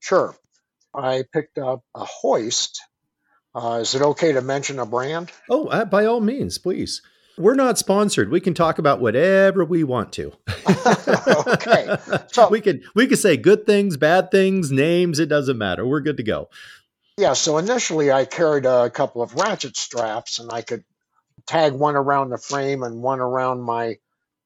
Sure. 0.00 0.34
I 0.94 1.24
picked 1.32 1.58
up 1.58 1.82
a 1.94 2.04
hoist. 2.04 2.80
Uh, 3.54 3.78
is 3.80 3.94
it 3.94 4.02
okay 4.02 4.32
to 4.32 4.40
mention 4.42 4.78
a 4.78 4.86
brand? 4.86 5.30
Oh, 5.50 5.66
uh, 5.66 5.84
by 5.84 6.04
all 6.06 6.20
means, 6.20 6.58
please. 6.58 7.02
We're 7.38 7.54
not 7.54 7.78
sponsored. 7.78 8.30
We 8.30 8.40
can 8.40 8.54
talk 8.54 8.78
about 8.78 9.00
whatever 9.00 9.64
we 9.64 9.84
want 9.84 10.12
to. 10.14 10.32
okay. 11.46 11.96
So 12.32 12.48
we 12.48 12.60
can 12.60 12.82
we 12.94 13.06
can 13.06 13.16
say 13.16 13.36
good 13.36 13.66
things, 13.66 13.96
bad 13.96 14.30
things, 14.30 14.72
names, 14.72 15.18
it 15.18 15.26
doesn't 15.26 15.58
matter. 15.58 15.86
We're 15.86 16.00
good 16.00 16.16
to 16.16 16.22
go. 16.22 16.48
Yeah, 17.18 17.32
so 17.32 17.58
initially 17.58 18.12
I 18.12 18.24
carried 18.26 18.66
a 18.66 18.90
couple 18.90 19.22
of 19.22 19.34
ratchet 19.34 19.76
straps 19.76 20.38
and 20.38 20.50
I 20.52 20.62
could 20.62 20.84
tag 21.46 21.72
one 21.72 21.96
around 21.96 22.30
the 22.30 22.38
frame 22.38 22.82
and 22.82 23.02
one 23.02 23.20
around 23.20 23.62
my 23.62 23.96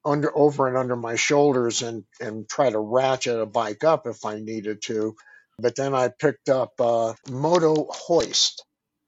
under 0.04 0.36
over 0.36 0.66
and 0.66 0.76
under 0.76 0.96
my 0.96 1.16
shoulders 1.16 1.82
and 1.82 2.04
and 2.20 2.48
try 2.48 2.70
to 2.70 2.78
ratchet 2.78 3.38
a 3.38 3.46
bike 3.46 3.84
up 3.84 4.06
if 4.06 4.24
I 4.24 4.40
needed 4.40 4.82
to. 4.82 5.14
But 5.58 5.76
then 5.76 5.94
I 5.94 6.08
picked 6.08 6.48
up 6.48 6.72
a 6.80 7.14
Moto 7.30 7.86
Hoist. 7.90 8.64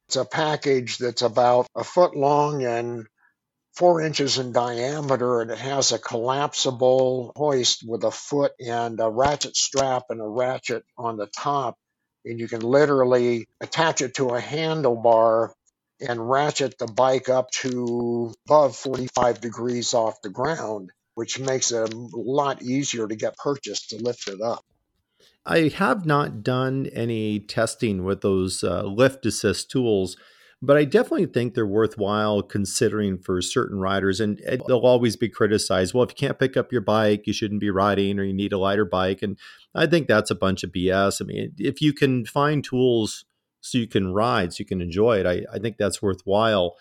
It's 0.08 0.16
a 0.16 0.24
package 0.24 0.98
that's 0.98 1.22
about 1.22 1.66
a 1.74 1.84
foot 1.84 2.14
long 2.14 2.64
and 2.64 3.06
four 3.74 4.00
inches 4.02 4.38
in 4.38 4.52
diameter, 4.52 5.40
and 5.40 5.50
it 5.50 5.58
has 5.58 5.92
a 5.92 5.98
collapsible 5.98 7.32
hoist 7.36 7.82
with 7.86 8.04
a 8.04 8.10
foot 8.10 8.52
and 8.60 9.00
a 9.00 9.08
ratchet 9.08 9.56
strap 9.56 10.04
and 10.10 10.20
a 10.20 10.26
ratchet 10.26 10.84
on 10.96 11.16
the 11.16 11.26
top. 11.26 11.76
And 12.24 12.38
you 12.38 12.48
can 12.48 12.60
literally 12.60 13.46
attach 13.60 14.00
it 14.00 14.14
to 14.14 14.28
a 14.28 14.40
handlebar 14.40 15.50
and 16.00 16.28
ratchet 16.28 16.78
the 16.78 16.86
bike 16.86 17.28
up 17.28 17.50
to 17.50 18.34
above 18.46 18.76
45 18.76 19.40
degrees 19.40 19.94
off 19.94 20.20
the 20.22 20.30
ground, 20.30 20.90
which 21.14 21.38
makes 21.38 21.72
it 21.72 21.92
a 21.92 21.96
lot 22.14 22.62
easier 22.62 23.06
to 23.06 23.16
get 23.16 23.36
purchased 23.36 23.90
to 23.90 23.96
lift 23.96 24.28
it 24.28 24.40
up. 24.40 24.64
I 25.44 25.68
have 25.68 26.06
not 26.06 26.44
done 26.44 26.86
any 26.92 27.40
testing 27.40 28.04
with 28.04 28.20
those 28.20 28.62
uh, 28.62 28.84
lift 28.84 29.26
assist 29.26 29.70
tools, 29.70 30.16
but 30.62 30.76
I 30.76 30.84
definitely 30.84 31.26
think 31.26 31.54
they're 31.54 31.66
worthwhile 31.66 32.40
considering 32.40 33.18
for 33.18 33.42
certain 33.42 33.80
riders. 33.80 34.20
And 34.20 34.40
eh, 34.46 34.58
they'll 34.68 34.78
always 34.78 35.16
be 35.16 35.28
criticized. 35.28 35.92
Well, 35.92 36.04
if 36.04 36.10
you 36.10 36.14
can't 36.14 36.38
pick 36.38 36.56
up 36.56 36.70
your 36.70 36.80
bike, 36.80 37.26
you 37.26 37.32
shouldn't 37.32 37.60
be 37.60 37.70
riding, 37.70 38.18
or 38.18 38.22
you 38.22 38.32
need 38.32 38.52
a 38.52 38.58
lighter 38.58 38.84
bike. 38.84 39.22
And 39.22 39.36
I 39.74 39.86
think 39.86 40.06
that's 40.06 40.30
a 40.30 40.36
bunch 40.36 40.62
of 40.62 40.70
BS. 40.70 41.20
I 41.20 41.24
mean, 41.24 41.52
if 41.58 41.82
you 41.82 41.92
can 41.92 42.24
find 42.24 42.62
tools 42.62 43.24
so 43.60 43.76
you 43.76 43.88
can 43.88 44.14
ride, 44.14 44.52
so 44.52 44.60
you 44.60 44.64
can 44.64 44.80
enjoy 44.80 45.18
it. 45.18 45.26
I, 45.26 45.44
I 45.52 45.58
think 45.58 45.78
that's 45.78 46.00
worthwhile. 46.00 46.76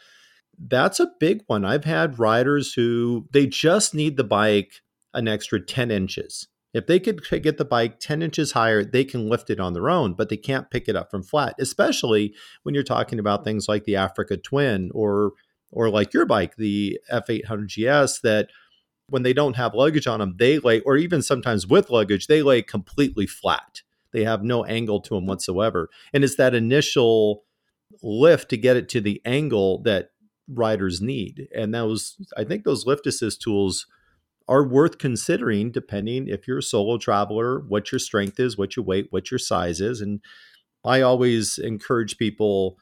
That's 0.60 1.00
a 1.00 1.12
big 1.20 1.42
one. 1.48 1.66
I've 1.66 1.86
had 1.86 2.20
riders 2.20 2.74
who 2.74 3.28
they 3.32 3.48
just 3.48 3.96
need 3.96 4.16
the 4.16 4.24
bike 4.24 4.82
an 5.14 5.28
extra 5.28 5.60
10 5.60 5.92
inches. 5.92 6.48
If 6.74 6.88
they 6.88 7.00
could 7.00 7.22
get 7.44 7.58
the 7.58 7.66
bike 7.66 8.00
10 8.00 8.22
inches 8.22 8.54
higher, 8.54 8.84
they 8.84 9.04
can 9.04 9.28
lift 9.28 9.50
it 9.50 9.60
on 9.60 9.74
their 9.74 9.90
own, 9.90 10.14
but 10.14 10.30
they 10.30 10.38
can't 10.38 10.72
pick 10.72 10.88
it 10.88 10.96
up 10.96 11.12
from 11.12 11.24
flat, 11.24 11.56
especially 11.60 12.34
when 12.64 12.74
you're 12.74 12.84
talking 12.84 13.20
about 13.20 13.44
things 13.44 13.68
like 13.68 13.84
the 13.84 13.96
Africa 13.98 14.38
Twin 14.38 14.90
or 14.94 15.34
or 15.74 15.90
like 15.90 16.14
your 16.14 16.26
bike, 16.26 16.58
the 16.58 17.00
F800GS 17.12 18.22
that 18.22 18.50
when 19.08 19.24
they 19.24 19.34
don't 19.34 19.56
have 19.56 19.74
luggage 19.74 20.08
on 20.08 20.20
them, 20.20 20.36
they 20.38 20.60
lay 20.60 20.82
or 20.82 20.98
even 20.98 21.22
sometimes 21.22 21.68
with 21.68 21.90
luggage, 21.90 22.28
they 22.28 22.42
lay 22.42 22.62
completely 22.62 23.26
flat. 23.26 23.82
They 24.12 24.24
have 24.24 24.44
no 24.44 24.66
angle 24.66 25.02
to 25.02 25.16
them 25.16 25.26
whatsoever. 25.26 25.90
And 26.14 26.24
it's 26.24 26.36
that 26.36 26.54
initial 26.54 27.44
lift 28.02 28.50
to 28.50 28.58
get 28.58 28.78
it 28.78 28.90
to 28.90 29.02
the 29.02 29.22
angle 29.26 29.82
that 29.84 30.12
riders 30.48 31.02
need. 31.02 31.48
And 31.56 31.74
those, 31.74 32.18
I 32.36 32.44
think 32.44 32.64
those 32.64 32.86
lift 32.86 33.08
assist 33.08 33.42
tools 33.42 33.88
are 34.52 34.68
worth 34.68 34.98
considering 34.98 35.72
depending 35.72 36.28
if 36.28 36.46
you're 36.46 36.58
a 36.58 36.64
solo 36.64 36.98
traveler, 36.98 37.62
what 37.70 37.90
your 37.90 38.00
strength 38.00 38.38
is, 38.38 38.58
what 38.58 38.76
your 38.76 38.84
weight, 38.84 39.08
what 39.10 39.32
your 39.32 39.38
size 39.38 39.80
is. 39.80 40.02
And 40.02 40.20
I 40.84 41.00
always 41.00 41.58
encourage 41.58 42.18
people 42.18 42.78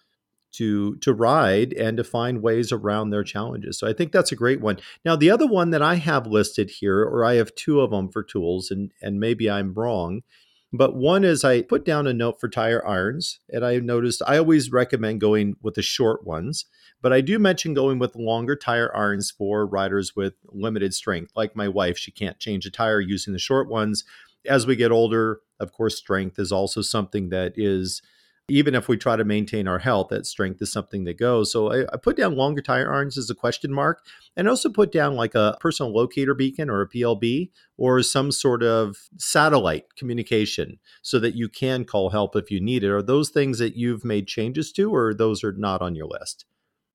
to 0.53 0.95
to 0.97 1.13
ride 1.13 1.73
and 1.73 1.95
to 1.97 2.03
find 2.03 2.41
ways 2.41 2.71
around 2.71 3.11
their 3.11 3.23
challenges. 3.23 3.77
So 3.77 3.87
I 3.87 3.93
think 3.93 4.11
that's 4.11 4.31
a 4.31 4.35
great 4.35 4.61
one. 4.61 4.79
Now 5.05 5.15
the 5.15 5.29
other 5.29 5.45
one 5.45 5.69
that 5.69 5.83
I 5.83 5.95
have 5.95 6.25
listed 6.25 6.71
here, 6.71 7.03
or 7.03 7.23
I 7.23 7.35
have 7.35 7.53
two 7.53 7.81
of 7.81 7.91
them 7.91 8.09
for 8.09 8.23
tools, 8.23 8.71
and 8.71 8.91
and 8.99 9.19
maybe 9.19 9.47
I'm 9.47 9.75
wrong, 9.75 10.23
but 10.71 10.95
one 10.95 11.23
is 11.23 11.43
I 11.43 11.61
put 11.61 11.83
down 11.83 12.07
a 12.07 12.13
note 12.13 12.39
for 12.39 12.47
tire 12.47 12.85
irons, 12.87 13.39
and 13.49 13.65
I 13.65 13.77
noticed 13.77 14.21
I 14.27 14.37
always 14.37 14.71
recommend 14.71 15.21
going 15.21 15.55
with 15.61 15.75
the 15.75 15.81
short 15.81 16.25
ones, 16.25 16.65
but 17.01 17.11
I 17.11 17.21
do 17.21 17.39
mention 17.39 17.73
going 17.73 17.97
with 17.97 18.15
longer 18.15 18.55
tire 18.55 18.95
irons 18.95 19.31
for 19.31 19.65
riders 19.65 20.15
with 20.15 20.33
limited 20.45 20.93
strength. 20.93 21.31
Like 21.35 21.55
my 21.55 21.67
wife, 21.67 21.97
she 21.97 22.11
can't 22.11 22.39
change 22.39 22.65
a 22.65 22.71
tire 22.71 23.01
using 23.01 23.33
the 23.33 23.39
short 23.39 23.69
ones. 23.69 24.03
As 24.45 24.67
we 24.67 24.75
get 24.75 24.91
older, 24.91 25.41
of 25.59 25.71
course, 25.71 25.97
strength 25.97 26.37
is 26.37 26.51
also 26.51 26.81
something 26.81 27.29
that 27.29 27.53
is 27.55 28.01
even 28.49 28.75
if 28.75 28.87
we 28.87 28.97
try 28.97 29.15
to 29.15 29.23
maintain 29.23 29.67
our 29.67 29.79
health, 29.79 30.09
that 30.09 30.25
strength 30.25 30.61
is 30.61 30.71
something 30.71 31.03
that 31.05 31.17
goes. 31.17 31.51
So 31.51 31.71
I, 31.71 31.85
I, 31.93 31.97
put 31.97 32.17
down 32.17 32.35
longer 32.35 32.61
tire 32.61 32.91
irons 32.91 33.17
as 33.17 33.29
a 33.29 33.35
question 33.35 33.71
mark, 33.71 34.03
and 34.35 34.47
also 34.47 34.69
put 34.69 34.91
down 34.91 35.15
like 35.15 35.35
a 35.35 35.57
personal 35.59 35.93
locator 35.93 36.33
beacon 36.33 36.69
or 36.69 36.81
a 36.81 36.89
PLB 36.89 37.49
or 37.77 38.01
some 38.03 38.31
sort 38.31 38.63
of 38.63 38.97
satellite 39.17 39.95
communication 39.95 40.79
so 41.01 41.19
that 41.19 41.35
you 41.35 41.49
can 41.49 41.85
call 41.85 42.09
help 42.09 42.35
if 42.35 42.51
you 42.51 42.59
need 42.59 42.83
it. 42.83 42.91
Are 42.91 43.01
those 43.01 43.29
things 43.29 43.59
that 43.59 43.75
you've 43.75 44.03
made 44.03 44.27
changes 44.27 44.71
to, 44.73 44.93
or 44.93 45.13
those 45.13 45.43
are 45.43 45.53
not 45.53 45.81
on 45.81 45.95
your 45.95 46.07
list? 46.07 46.45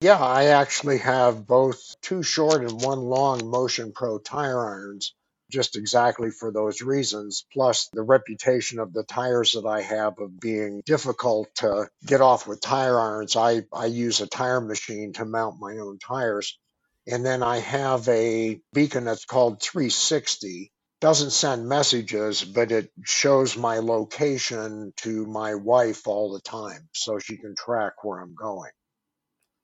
Yeah, 0.00 0.18
I 0.18 0.46
actually 0.46 0.98
have 0.98 1.46
both 1.46 1.96
two 2.02 2.22
short 2.22 2.62
and 2.62 2.82
one 2.82 2.98
long 2.98 3.48
Motion 3.48 3.92
Pro 3.92 4.18
tire 4.18 4.58
irons 4.58 5.14
just 5.54 5.76
exactly 5.76 6.32
for 6.32 6.52
those 6.52 6.82
reasons, 6.82 7.46
plus 7.54 7.88
the 7.94 8.02
reputation 8.02 8.80
of 8.80 8.92
the 8.92 9.04
tires 9.04 9.52
that 9.52 9.66
I 9.66 9.82
have 9.82 10.18
of 10.18 10.40
being 10.40 10.82
difficult 10.86 11.54
to 11.56 11.88
get 12.06 12.20
off 12.20 12.48
with 12.48 12.60
tire 12.60 13.00
irons. 13.00 13.36
I, 13.36 13.62
I 13.72 13.86
use 13.86 14.20
a 14.20 14.28
tire 14.28 14.60
machine 14.60 15.14
to 15.14 15.24
mount 15.24 15.60
my 15.60 15.78
own 15.78 15.98
tires. 16.00 16.58
And 17.06 17.24
then 17.24 17.42
I 17.44 17.58
have 17.60 18.08
a 18.08 18.60
beacon 18.74 19.04
that's 19.04 19.26
called 19.26 19.62
360. 19.62 20.72
Doesn't 21.00 21.32
send 21.32 21.68
messages, 21.68 22.44
but 22.44 22.72
it 22.72 22.90
shows 23.04 23.56
my 23.56 23.78
location 23.78 24.94
to 24.98 25.26
my 25.26 25.54
wife 25.54 26.08
all 26.08 26.32
the 26.32 26.40
time 26.40 26.88
so 26.94 27.20
she 27.20 27.38
can 27.38 27.54
track 27.56 28.04
where 28.04 28.20
I'm 28.20 28.34
going. 28.34 28.72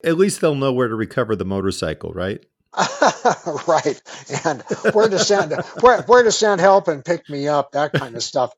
At 0.05 0.19
least 0.19 0.41
they'll 0.41 0.55
know 0.55 0.73
where 0.73 0.89
to 0.89 0.97
recover 0.97 1.37
the 1.37 1.45
motorcycle, 1.47 2.13
right? 2.13 2.45
right. 3.67 4.01
And 4.45 4.63
where 4.93 5.09
to 5.09 5.19
send 5.19 5.53
where 5.81 6.03
where 6.03 6.23
to 6.23 6.33
send 6.33 6.61
help 6.61 6.89
and 6.89 7.05
pick 7.05 7.29
me 7.29 7.49
up, 7.49 7.73
that 7.73 7.93
kind 7.93 8.15
of 8.15 8.23
stuff. 8.23 8.53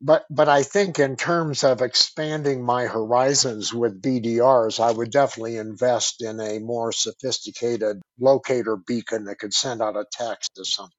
But 0.00 0.24
but 0.30 0.48
I 0.48 0.62
think 0.62 0.98
in 0.98 1.16
terms 1.16 1.62
of 1.62 1.82
expanding 1.82 2.64
my 2.64 2.86
horizons 2.86 3.74
with 3.74 4.00
BDRs, 4.00 4.80
I 4.80 4.92
would 4.92 5.10
definitely 5.10 5.58
invest 5.58 6.22
in 6.22 6.40
a 6.40 6.58
more 6.58 6.90
sophisticated 6.90 8.00
locator 8.18 8.76
beacon 8.76 9.24
that 9.24 9.38
could 9.38 9.52
send 9.52 9.82
out 9.82 9.96
a 9.96 10.06
text 10.10 10.52
or 10.58 10.64
something. 10.64 10.96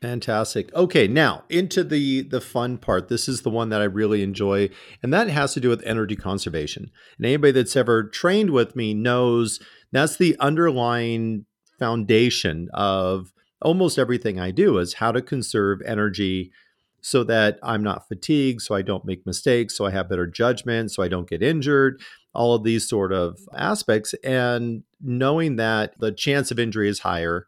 Fantastic. 0.00 0.74
Okay, 0.74 1.06
now 1.06 1.44
into 1.50 1.84
the 1.84 2.22
the 2.22 2.40
fun 2.40 2.78
part. 2.78 3.08
This 3.08 3.28
is 3.28 3.42
the 3.42 3.50
one 3.50 3.68
that 3.68 3.82
I 3.82 3.84
really 3.84 4.22
enjoy, 4.22 4.70
and 5.02 5.12
that 5.12 5.28
has 5.28 5.52
to 5.54 5.60
do 5.60 5.68
with 5.68 5.82
energy 5.84 6.16
conservation. 6.16 6.90
And 7.18 7.26
anybody 7.26 7.52
that's 7.52 7.76
ever 7.76 8.04
trained 8.04 8.50
with 8.50 8.74
me 8.76 8.94
knows 8.94 9.60
that's 9.92 10.16
the 10.16 10.36
underlying 10.38 11.44
foundation 11.78 12.68
of 12.74 13.32
almost 13.62 13.98
everything 13.98 14.38
I 14.38 14.50
do 14.50 14.78
is 14.78 14.94
how 14.94 15.12
to 15.12 15.22
conserve 15.22 15.80
energy 15.86 16.52
so 17.00 17.22
that 17.24 17.58
I'm 17.62 17.82
not 17.82 18.08
fatigued, 18.08 18.62
so 18.62 18.74
I 18.74 18.82
don't 18.82 19.04
make 19.04 19.24
mistakes, 19.26 19.76
so 19.76 19.86
I 19.86 19.90
have 19.92 20.08
better 20.08 20.26
judgment, 20.26 20.90
so 20.90 21.02
I 21.02 21.08
don't 21.08 21.28
get 21.28 21.42
injured, 21.42 22.00
all 22.34 22.54
of 22.54 22.64
these 22.64 22.88
sort 22.88 23.12
of 23.12 23.38
aspects. 23.56 24.12
And 24.24 24.82
knowing 25.00 25.56
that 25.56 25.94
the 26.00 26.10
chance 26.10 26.50
of 26.50 26.58
injury 26.58 26.88
is 26.88 26.98
higher 26.98 27.46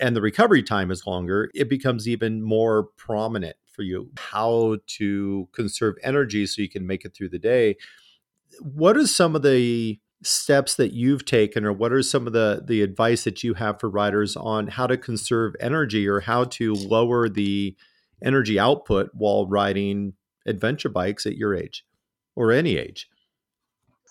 and 0.00 0.16
the 0.16 0.22
recovery 0.22 0.62
time 0.62 0.90
is 0.90 1.06
longer, 1.06 1.50
it 1.54 1.68
becomes 1.68 2.08
even 2.08 2.42
more 2.42 2.84
prominent 2.96 3.56
for 3.66 3.82
you 3.82 4.10
how 4.16 4.78
to 4.86 5.48
conserve 5.52 5.96
energy 6.02 6.46
so 6.46 6.62
you 6.62 6.68
can 6.68 6.86
make 6.86 7.04
it 7.04 7.14
through 7.14 7.28
the 7.28 7.38
day. 7.38 7.76
What 8.60 8.96
are 8.96 9.06
some 9.06 9.36
of 9.36 9.42
the 9.42 10.00
steps 10.22 10.74
that 10.74 10.92
you've 10.92 11.24
taken 11.24 11.64
or 11.64 11.72
what 11.72 11.92
are 11.92 12.02
some 12.02 12.26
of 12.26 12.32
the 12.32 12.62
the 12.66 12.82
advice 12.82 13.24
that 13.24 13.44
you 13.44 13.54
have 13.54 13.78
for 13.78 13.88
riders 13.88 14.36
on 14.36 14.66
how 14.66 14.86
to 14.86 14.96
conserve 14.96 15.54
energy 15.60 16.08
or 16.08 16.20
how 16.20 16.44
to 16.44 16.74
lower 16.74 17.28
the 17.28 17.76
energy 18.22 18.58
output 18.58 19.10
while 19.14 19.46
riding 19.46 20.12
adventure 20.46 20.88
bikes 20.88 21.24
at 21.24 21.36
your 21.36 21.54
age 21.54 21.84
or 22.34 22.50
any 22.50 22.76
age? 22.76 23.08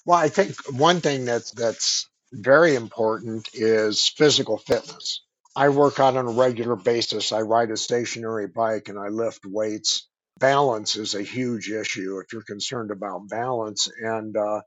Well 0.06 0.18
i 0.18 0.30
think 0.30 0.56
one 0.72 1.02
thing 1.02 1.26
that's 1.26 1.52
that's 1.52 2.10
very 2.32 2.76
important 2.76 3.50
is 3.54 4.08
physical 4.08 4.58
fitness. 4.58 5.24
I 5.56 5.70
work 5.70 6.00
out 6.00 6.18
on 6.18 6.28
a 6.28 6.32
regular 6.32 6.76
basis. 6.76 7.32
I 7.32 7.42
ride 7.42 7.72
a 7.72 7.78
stationary 7.78 8.48
bike 8.48 8.90
and 8.90 9.00
i 9.00 9.08
lift 9.08 9.46
weights. 9.46 10.08
Balance 10.40 10.96
is 10.98 11.16
a 11.16 11.24
huge 11.24 11.72
issue 11.72 12.20
if 12.20 12.32
you're 12.32 12.44
concerned 12.44 12.92
about 12.92 13.28
balance. 13.28 13.90
And 14.00 14.38
uh, 14.38 14.62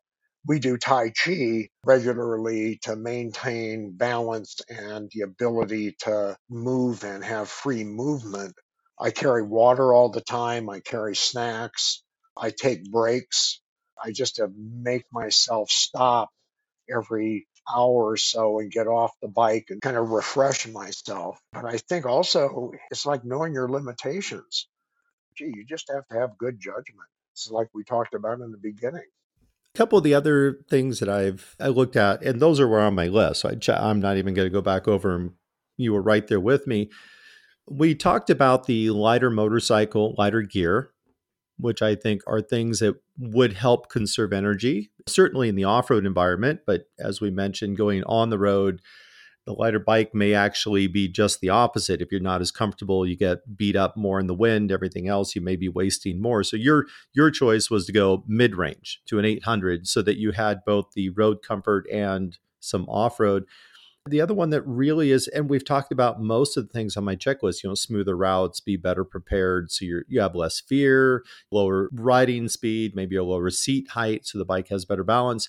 we 0.46 0.58
do 0.58 0.76
Tai 0.76 1.10
Chi 1.10 1.68
regularly 1.84 2.78
to 2.82 2.96
maintain 2.96 3.92
balance 3.92 4.60
and 4.68 5.10
the 5.12 5.22
ability 5.22 5.96
to 6.00 6.36
move 6.48 7.04
and 7.04 7.24
have 7.24 7.48
free 7.48 7.84
movement. 7.84 8.54
I 8.98 9.10
carry 9.10 9.42
water 9.42 9.92
all 9.92 10.10
the 10.10 10.20
time. 10.20 10.70
I 10.70 10.80
carry 10.80 11.16
snacks. 11.16 12.02
I 12.36 12.50
take 12.50 12.90
breaks. 12.90 13.60
I 14.02 14.12
just 14.12 14.40
make 14.56 15.04
myself 15.12 15.70
stop 15.70 16.30
every 16.92 17.46
hour 17.72 18.10
or 18.12 18.16
so 18.16 18.58
and 18.58 18.70
get 18.72 18.86
off 18.86 19.12
the 19.22 19.28
bike 19.28 19.66
and 19.70 19.80
kind 19.80 19.96
of 19.96 20.10
refresh 20.10 20.66
myself. 20.68 21.38
But 21.52 21.64
I 21.66 21.78
think 21.78 22.06
also 22.06 22.72
it's 22.90 23.06
like 23.06 23.24
knowing 23.24 23.54
your 23.54 23.68
limitations. 23.68 24.68
Gee, 25.36 25.52
you 25.54 25.64
just 25.64 25.90
have 25.92 26.06
to 26.08 26.18
have 26.18 26.38
good 26.38 26.60
judgment. 26.60 27.08
It's 27.34 27.50
like 27.50 27.68
we 27.74 27.84
talked 27.84 28.14
about 28.14 28.40
in 28.40 28.50
the 28.50 28.58
beginning. 28.58 29.06
A 29.74 29.78
couple 29.78 29.98
of 29.98 30.04
the 30.04 30.14
other 30.14 30.58
things 30.68 30.98
that 31.00 31.08
I've 31.08 31.56
I 31.60 31.68
looked 31.68 31.96
at, 31.96 32.22
and 32.22 32.40
those 32.40 32.58
are 32.60 32.78
on 32.80 32.94
my 32.94 33.06
list. 33.06 33.42
So 33.42 33.50
I, 33.50 33.90
I'm 33.90 34.00
not 34.00 34.16
even 34.16 34.34
going 34.34 34.46
to 34.46 34.52
go 34.52 34.62
back 34.62 34.88
over 34.88 35.12
them. 35.12 35.36
You 35.76 35.92
were 35.92 36.02
right 36.02 36.26
there 36.26 36.40
with 36.40 36.66
me. 36.66 36.90
We 37.68 37.94
talked 37.94 38.30
about 38.30 38.66
the 38.66 38.90
lighter 38.90 39.30
motorcycle, 39.30 40.14
lighter 40.18 40.42
gear, 40.42 40.90
which 41.56 41.82
I 41.82 41.94
think 41.94 42.22
are 42.26 42.40
things 42.40 42.80
that 42.80 42.96
would 43.18 43.52
help 43.52 43.88
conserve 43.88 44.32
energy, 44.32 44.90
certainly 45.06 45.48
in 45.48 45.54
the 45.54 45.64
off 45.64 45.90
road 45.90 46.04
environment. 46.04 46.60
But 46.66 46.86
as 46.98 47.20
we 47.20 47.30
mentioned, 47.30 47.76
going 47.76 48.02
on 48.04 48.30
the 48.30 48.38
road, 48.38 48.80
the 49.46 49.52
lighter 49.52 49.78
bike 49.78 50.14
may 50.14 50.34
actually 50.34 50.86
be 50.86 51.08
just 51.08 51.40
the 51.40 51.48
opposite. 51.48 52.00
If 52.00 52.12
you're 52.12 52.20
not 52.20 52.40
as 52.40 52.50
comfortable, 52.50 53.06
you 53.06 53.16
get 53.16 53.56
beat 53.56 53.76
up 53.76 53.96
more 53.96 54.20
in 54.20 54.26
the 54.26 54.34
wind, 54.34 54.70
everything 54.70 55.08
else, 55.08 55.34
you 55.34 55.40
may 55.40 55.56
be 55.56 55.68
wasting 55.68 56.20
more. 56.20 56.44
So 56.44 56.56
your 56.56 56.86
your 57.12 57.30
choice 57.30 57.70
was 57.70 57.86
to 57.86 57.92
go 57.92 58.24
mid-range 58.26 59.00
to 59.06 59.18
an 59.18 59.24
800 59.24 59.86
so 59.86 60.02
that 60.02 60.18
you 60.18 60.32
had 60.32 60.64
both 60.64 60.92
the 60.94 61.10
road 61.10 61.42
comfort 61.42 61.86
and 61.90 62.38
some 62.60 62.84
off-road. 62.88 63.44
The 64.06 64.20
other 64.20 64.34
one 64.34 64.50
that 64.50 64.62
really 64.62 65.10
is, 65.10 65.28
and 65.28 65.50
we've 65.50 65.64
talked 65.64 65.92
about 65.92 66.22
most 66.22 66.56
of 66.56 66.66
the 66.66 66.72
things 66.72 66.96
on 66.96 67.04
my 67.04 67.16
checklist, 67.16 67.62
you 67.62 67.68
know, 67.68 67.74
smoother 67.74 68.16
routes, 68.16 68.60
be 68.60 68.76
better 68.76 69.04
prepared. 69.04 69.70
So 69.70 69.84
you 69.84 70.02
you 70.08 70.20
have 70.20 70.34
less 70.34 70.60
fear, 70.60 71.24
lower 71.50 71.90
riding 71.92 72.48
speed, 72.48 72.94
maybe 72.94 73.16
a 73.16 73.24
lower 73.24 73.50
seat 73.50 73.90
height 73.90 74.26
so 74.26 74.38
the 74.38 74.44
bike 74.44 74.68
has 74.68 74.84
better 74.84 75.04
balance. 75.04 75.48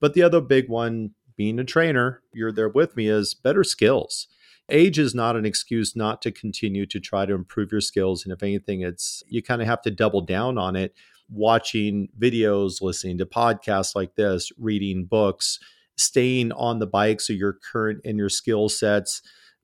But 0.00 0.14
the 0.14 0.22
other 0.22 0.40
big 0.40 0.68
one 0.68 1.10
being 1.40 1.58
a 1.58 1.64
trainer, 1.64 2.20
you're 2.34 2.52
there 2.52 2.68
with 2.68 2.94
me, 2.98 3.08
is 3.08 3.32
better 3.32 3.64
skills. 3.64 4.26
Age 4.68 4.98
is 4.98 5.14
not 5.14 5.36
an 5.36 5.46
excuse 5.46 5.96
not 5.96 6.20
to 6.20 6.30
continue 6.30 6.84
to 6.84 7.00
try 7.00 7.24
to 7.24 7.32
improve 7.32 7.72
your 7.72 7.80
skills. 7.80 8.24
And 8.24 8.32
if 8.34 8.42
anything, 8.42 8.82
it's 8.82 9.22
you 9.26 9.42
kind 9.42 9.62
of 9.62 9.66
have 9.66 9.80
to 9.84 9.90
double 9.90 10.20
down 10.20 10.58
on 10.58 10.76
it, 10.76 10.92
watching 11.30 12.10
videos, 12.20 12.82
listening 12.82 13.16
to 13.16 13.24
podcasts 13.24 13.96
like 13.96 14.16
this, 14.16 14.52
reading 14.58 15.06
books, 15.06 15.58
staying 15.96 16.52
on 16.52 16.78
the 16.78 16.86
bike 16.86 17.22
so 17.22 17.32
you're 17.32 17.56
current 17.72 18.02
in 18.04 18.18
your 18.18 18.28
skill 18.28 18.68
sets, 18.68 19.22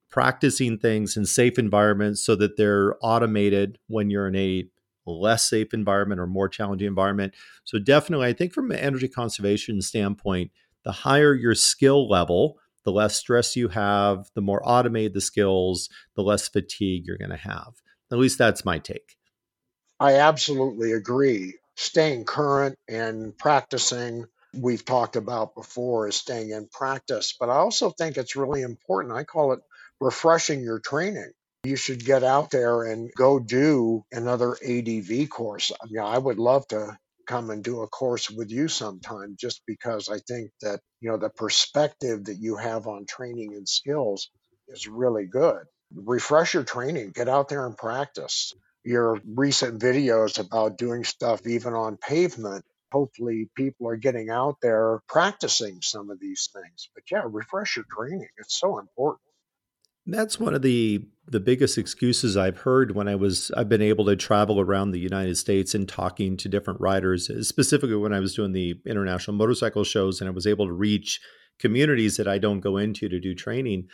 practicing 0.08 0.78
things 0.78 1.14
in 1.14 1.26
safe 1.26 1.58
environments 1.58 2.24
so 2.24 2.34
that 2.36 2.56
they're 2.56 2.96
automated 3.02 3.76
when 3.88 4.08
you're 4.08 4.28
in 4.28 4.36
a 4.36 4.64
less 5.04 5.46
safe 5.46 5.74
environment 5.74 6.22
or 6.22 6.26
more 6.26 6.48
challenging 6.48 6.88
environment. 6.88 7.34
So 7.64 7.78
definitely, 7.78 8.28
I 8.28 8.32
think 8.32 8.54
from 8.54 8.70
an 8.70 8.78
energy 8.78 9.08
conservation 9.08 9.82
standpoint, 9.82 10.50
the 10.86 10.92
higher 10.92 11.34
your 11.34 11.56
skill 11.56 12.08
level, 12.08 12.60
the 12.84 12.92
less 12.92 13.16
stress 13.16 13.56
you 13.56 13.66
have, 13.66 14.30
the 14.36 14.40
more 14.40 14.62
automated 14.64 15.14
the 15.14 15.20
skills, 15.20 15.88
the 16.14 16.22
less 16.22 16.46
fatigue 16.46 17.02
you're 17.04 17.18
going 17.18 17.28
to 17.28 17.36
have. 17.36 17.74
At 18.12 18.18
least 18.18 18.38
that's 18.38 18.64
my 18.64 18.78
take. 18.78 19.16
I 19.98 20.14
absolutely 20.14 20.92
agree. 20.92 21.54
Staying 21.74 22.24
current 22.24 22.76
and 22.88 23.36
practicing, 23.36 24.26
we've 24.54 24.84
talked 24.84 25.16
about 25.16 25.56
before, 25.56 26.06
is 26.06 26.14
staying 26.14 26.50
in 26.50 26.68
practice. 26.68 27.34
But 27.38 27.50
I 27.50 27.56
also 27.56 27.90
think 27.90 28.16
it's 28.16 28.36
really 28.36 28.62
important. 28.62 29.12
I 29.12 29.24
call 29.24 29.54
it 29.54 29.60
refreshing 30.00 30.62
your 30.62 30.78
training. 30.78 31.32
You 31.64 31.74
should 31.74 32.04
get 32.04 32.22
out 32.22 32.52
there 32.52 32.84
and 32.84 33.10
go 33.16 33.40
do 33.40 34.04
another 34.12 34.56
ADV 34.64 35.30
course. 35.30 35.72
I 35.82 35.86
mean, 35.90 36.04
I 36.04 36.16
would 36.16 36.38
love 36.38 36.68
to 36.68 36.96
come 37.26 37.50
and 37.50 37.62
do 37.62 37.82
a 37.82 37.88
course 37.88 38.30
with 38.30 38.50
you 38.50 38.68
sometime 38.68 39.36
just 39.38 39.62
because 39.66 40.08
I 40.08 40.18
think 40.18 40.50
that, 40.62 40.80
you 41.00 41.10
know, 41.10 41.16
the 41.16 41.30
perspective 41.30 42.24
that 42.26 42.38
you 42.38 42.56
have 42.56 42.86
on 42.86 43.06
training 43.06 43.54
and 43.54 43.68
skills 43.68 44.30
is 44.68 44.88
really 44.88 45.26
good. 45.26 45.64
Refresh 45.94 46.54
your 46.54 46.64
training, 46.64 47.10
get 47.10 47.28
out 47.28 47.48
there 47.48 47.66
and 47.66 47.76
practice. 47.76 48.54
Your 48.84 49.20
recent 49.26 49.80
videos 49.80 50.38
about 50.38 50.78
doing 50.78 51.04
stuff 51.04 51.46
even 51.46 51.74
on 51.74 51.96
pavement, 51.96 52.64
hopefully 52.92 53.50
people 53.56 53.88
are 53.88 53.96
getting 53.96 54.30
out 54.30 54.56
there 54.62 55.00
practicing 55.08 55.80
some 55.82 56.10
of 56.10 56.20
these 56.20 56.48
things. 56.52 56.88
But 56.94 57.04
yeah, 57.10 57.22
refresh 57.26 57.76
your 57.76 57.84
training. 57.90 58.28
It's 58.38 58.58
so 58.58 58.78
important. 58.78 59.25
That's 60.06 60.38
one 60.38 60.54
of 60.54 60.62
the 60.62 61.06
the 61.28 61.40
biggest 61.40 61.76
excuses 61.76 62.36
I've 62.36 62.58
heard 62.58 62.94
when 62.94 63.08
I 63.08 63.16
was 63.16 63.50
I've 63.56 63.68
been 63.68 63.82
able 63.82 64.04
to 64.06 64.14
travel 64.14 64.60
around 64.60 64.92
the 64.92 65.00
United 65.00 65.36
States 65.36 65.74
and 65.74 65.88
talking 65.88 66.36
to 66.36 66.48
different 66.48 66.80
riders, 66.80 67.28
uh, 67.28 67.42
specifically 67.42 67.96
when 67.96 68.12
I 68.12 68.20
was 68.20 68.34
doing 68.34 68.52
the 68.52 68.80
international 68.86 69.36
motorcycle 69.36 69.82
shows 69.82 70.20
and 70.20 70.28
I 70.28 70.32
was 70.32 70.46
able 70.46 70.66
to 70.66 70.72
reach 70.72 71.20
communities 71.58 72.16
that 72.16 72.28
I 72.28 72.38
don't 72.38 72.60
go 72.60 72.76
into 72.76 73.08
to 73.08 73.18
do 73.18 73.34
training. 73.34 73.88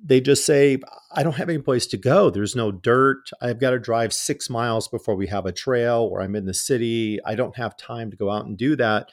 They 0.00 0.20
just 0.20 0.46
say, 0.46 0.78
I 1.12 1.24
don't 1.24 1.36
have 1.36 1.48
any 1.48 1.58
place 1.58 1.86
to 1.88 1.96
go. 1.96 2.30
There's 2.30 2.54
no 2.54 2.70
dirt. 2.70 3.30
I've 3.42 3.58
got 3.58 3.70
to 3.70 3.80
drive 3.80 4.12
six 4.12 4.48
miles 4.48 4.86
before 4.86 5.16
we 5.16 5.26
have 5.26 5.44
a 5.44 5.50
trail, 5.50 6.08
or 6.12 6.20
I'm 6.20 6.36
in 6.36 6.44
the 6.44 6.54
city. 6.54 7.18
I 7.26 7.34
don't 7.34 7.56
have 7.56 7.76
time 7.76 8.12
to 8.12 8.16
go 8.16 8.30
out 8.30 8.46
and 8.46 8.56
do 8.56 8.76
that. 8.76 9.08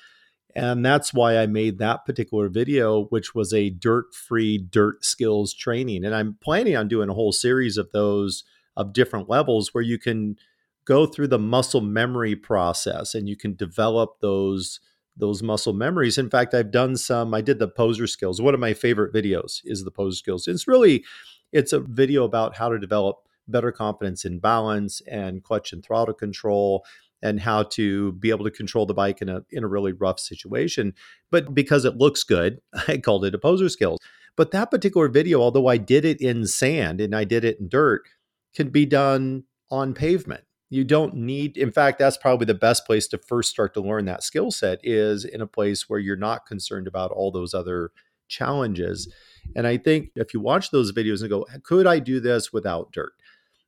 And 0.55 0.85
that's 0.85 1.13
why 1.13 1.37
I 1.37 1.47
made 1.47 1.79
that 1.79 2.05
particular 2.05 2.47
video, 2.47 3.05
which 3.05 3.35
was 3.35 3.53
a 3.53 3.69
dirt 3.69 4.15
free 4.15 4.57
dirt 4.57 5.03
skills 5.03 5.53
training. 5.53 6.05
And 6.05 6.15
I'm 6.15 6.37
planning 6.41 6.77
on 6.77 6.87
doing 6.87 7.09
a 7.09 7.13
whole 7.13 7.33
series 7.33 7.77
of 7.77 7.91
those 7.91 8.43
of 8.77 8.93
different 8.93 9.29
levels 9.29 9.73
where 9.73 9.83
you 9.83 9.99
can 9.99 10.37
go 10.85 11.05
through 11.05 11.27
the 11.27 11.39
muscle 11.39 11.81
memory 11.81 12.35
process 12.35 13.15
and 13.15 13.27
you 13.27 13.35
can 13.35 13.55
develop 13.55 14.19
those 14.21 14.79
those 15.17 15.41
muscle 15.41 15.73
memories. 15.73 16.17
In 16.17 16.29
fact, 16.29 16.53
I've 16.53 16.71
done 16.71 16.97
some, 16.97 17.33
I 17.33 17.39
did 17.39 17.57
the 17.57 17.69
poser 17.69 18.05
skills. 18.05 18.41
One 18.41 18.53
of 18.53 18.59
my 18.59 18.73
favorite 18.73 19.13
videos 19.13 19.61
is 19.63 19.83
the 19.83 19.91
poser 19.91 20.17
skills. 20.17 20.47
It's 20.47 20.67
really 20.67 21.03
it's 21.51 21.73
a 21.73 21.79
video 21.79 22.23
about 22.23 22.57
how 22.57 22.69
to 22.69 22.79
develop 22.79 23.17
better 23.47 23.71
confidence 23.71 24.25
in 24.25 24.39
balance 24.39 25.01
and 25.09 25.43
clutch 25.43 25.71
and 25.71 25.83
throttle 25.83 26.13
control 26.13 26.83
and 27.25 27.39
how 27.39 27.63
to 27.63 28.11
be 28.13 28.29
able 28.29 28.45
to 28.45 28.51
control 28.51 28.85
the 28.85 28.93
bike 28.93 29.19
in 29.19 29.29
a 29.29 29.41
in 29.49 29.63
a 29.63 29.67
really 29.67 29.93
rough 29.93 30.19
situation. 30.19 30.93
But 31.31 31.55
because 31.55 31.83
it 31.83 31.97
looks 31.97 32.23
good, 32.23 32.59
I 32.88 32.97
called 32.97 33.25
it 33.25 33.33
a 33.33 33.39
poser 33.39 33.67
skills. 33.67 33.99
But 34.38 34.51
that 34.51 34.69
particular 34.69 35.07
video, 35.07 35.41
although 35.41 35.67
I 35.67 35.77
did 35.77 36.05
it 36.05 36.21
in 36.21 36.45
sand 36.45 37.01
and 37.01 37.15
I 37.15 37.23
did 37.23 37.43
it 37.43 37.59
in 37.59 37.67
dirt, 37.67 38.03
can 38.53 38.69
be 38.69 38.85
done 38.85 39.45
on 39.71 39.93
pavement. 39.93 40.43
You 40.69 40.83
don't 40.83 41.15
need, 41.15 41.57
in 41.57 41.71
fact, 41.71 41.99
that's 41.99 42.17
probably 42.17 42.45
the 42.45 42.53
best 42.53 42.85
place 42.85 43.07
to 43.07 43.17
first 43.17 43.49
start 43.49 43.73
to 43.75 43.81
learn 43.81 44.05
that 44.05 44.23
skill 44.23 44.51
set 44.51 44.79
is 44.83 45.23
in 45.23 45.41
a 45.41 45.47
place 45.47 45.89
where 45.89 45.99
you're 45.99 46.17
not 46.17 46.45
concerned 46.45 46.88
about 46.88 47.11
all 47.11 47.31
those 47.31 47.53
other 47.53 47.91
challenges. 48.27 49.11
And 49.55 49.65
I 49.65 49.77
think 49.77 50.09
if 50.15 50.33
you 50.33 50.41
watch 50.41 50.71
those 50.71 50.91
videos 50.91 51.21
and 51.21 51.29
go, 51.29 51.45
could 51.63 51.88
I 51.88 51.99
do 51.99 52.19
this 52.19 52.51
without 52.51 52.91
dirt? 52.91 53.13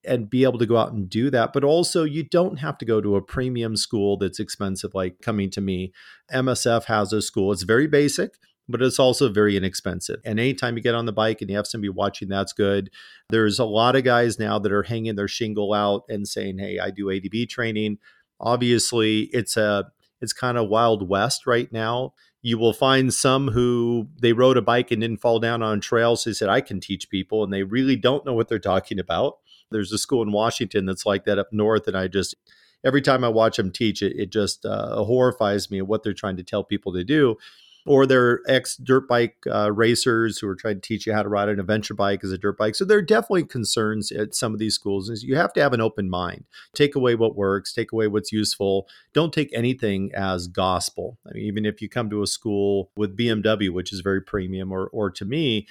And 0.07 0.29
be 0.29 0.43
able 0.43 0.59
to 0.59 0.65
go 0.65 0.77
out 0.77 0.93
and 0.93 1.09
do 1.09 1.29
that. 1.31 1.53
But 1.53 1.63
also, 1.63 2.03
you 2.03 2.23
don't 2.23 2.57
have 2.57 2.77
to 2.79 2.85
go 2.85 3.01
to 3.01 3.15
a 3.15 3.21
premium 3.21 3.75
school 3.75 4.17
that's 4.17 4.39
expensive, 4.39 4.93
like 4.93 5.21
coming 5.21 5.49
to 5.51 5.61
me. 5.61 5.91
MSF 6.33 6.85
has 6.85 7.13
a 7.13 7.21
school, 7.21 7.51
it's 7.51 7.63
very 7.63 7.87
basic. 7.87 8.37
But 8.69 8.81
it's 8.81 8.99
also 8.99 9.29
very 9.29 9.55
inexpensive. 9.55 10.19
And 10.25 10.41
anytime 10.41 10.75
you 10.75 10.83
get 10.83 10.93
on 10.93 11.05
the 11.05 11.13
bike 11.13 11.39
and 11.39 11.49
you 11.49 11.55
have 11.55 11.67
somebody 11.67 11.87
watching, 11.87 12.27
that's 12.27 12.51
good. 12.51 12.89
There's 13.29 13.59
a 13.59 13.65
lot 13.65 13.95
of 13.95 14.03
guys 14.03 14.37
now 14.37 14.59
that 14.59 14.73
are 14.73 14.83
hanging 14.83 15.15
their 15.15 15.29
shingle 15.29 15.73
out 15.73 16.03
and 16.09 16.27
saying, 16.27 16.57
Hey, 16.59 16.77
I 16.77 16.91
do 16.91 17.09
ADV 17.09 17.47
training. 17.49 17.99
Obviously, 18.41 19.29
it's 19.31 19.55
a 19.55 19.89
it's 20.19 20.33
kind 20.33 20.57
of 20.57 20.67
wild 20.67 21.07
west 21.07 21.47
right 21.47 21.71
now 21.71 22.13
you 22.47 22.57
will 22.57 22.73
find 22.73 23.13
some 23.13 23.49
who 23.49 24.07
they 24.21 24.31
rode 24.31 24.55
a 24.55 24.61
bike 24.61 24.91
and 24.91 25.01
didn't 25.01 25.19
fall 25.19 25.37
down 25.37 25.61
on 25.61 25.81
trails. 25.81 26.23
They 26.23 26.31
said, 26.33 26.49
I 26.49 26.61
can 26.61 26.79
teach 26.79 27.09
people, 27.09 27.43
and 27.43 27.51
they 27.51 27.63
really 27.63 27.95
don't 27.95 28.25
know 28.25 28.33
what 28.33 28.47
they're 28.47 28.57
talking 28.57 28.99
about. 28.99 29.39
There's 29.71 29.91
a 29.91 29.97
school 29.97 30.21
in 30.21 30.31
Washington 30.31 30.85
that's 30.85 31.05
like 31.05 31.25
that 31.25 31.39
up 31.39 31.51
north, 31.51 31.87
and 31.87 31.97
I 31.97 32.07
just 32.07 32.35
every 32.83 33.01
time 33.01 33.23
I 33.23 33.29
watch 33.29 33.57
them 33.57 33.71
teach 33.71 34.01
it, 34.01 34.15
it 34.17 34.31
just 34.31 34.65
uh, 34.65 35.03
horrifies 35.03 35.69
me 35.69 35.79
at 35.79 35.87
what 35.87 36.03
they're 36.03 36.13
trying 36.13 36.37
to 36.37 36.43
tell 36.43 36.63
people 36.63 36.93
to 36.93 37.03
do. 37.03 37.37
Or 37.85 38.05
they're 38.05 38.41
ex 38.49 38.75
dirt 38.75 39.07
bike 39.07 39.37
uh, 39.49 39.71
racers 39.71 40.39
who 40.39 40.47
are 40.49 40.57
trying 40.57 40.75
to 40.75 40.81
teach 40.81 41.07
you 41.07 41.13
how 41.13 41.23
to 41.23 41.29
ride 41.29 41.47
an 41.47 41.57
adventure 41.57 41.93
bike 41.93 42.21
as 42.21 42.33
a 42.33 42.37
dirt 42.37 42.57
bike. 42.57 42.75
So 42.75 42.83
there 42.83 42.97
are 42.97 43.01
definitely 43.01 43.45
concerns 43.45 44.11
at 44.11 44.35
some 44.35 44.51
of 44.51 44.59
these 44.59 44.75
schools. 44.75 45.09
Is 45.09 45.23
you 45.23 45.37
have 45.37 45.53
to 45.53 45.61
have 45.61 45.71
an 45.71 45.79
open 45.79 46.09
mind. 46.09 46.43
Take 46.75 46.95
away 46.95 47.15
what 47.15 47.37
works. 47.37 47.71
Take 47.71 47.93
away 47.93 48.07
what's 48.07 48.33
useful. 48.33 48.89
Don't 49.13 49.33
take 49.33 49.49
anything 49.53 50.11
as 50.13 50.49
gospel. 50.49 51.17
I 51.25 51.35
mean, 51.35 51.43
even 51.45 51.65
if 51.65 51.81
you 51.81 51.87
come 51.87 52.09
to 52.09 52.23
a 52.23 52.27
school 52.27 52.91
with 52.97 53.17
BMW, 53.17 53.69
which 53.69 53.93
is 53.93 54.01
very 54.01 54.21
premium, 54.21 54.73
or 54.73 54.87
or 54.87 55.09
to 55.11 55.23
me, 55.23 55.65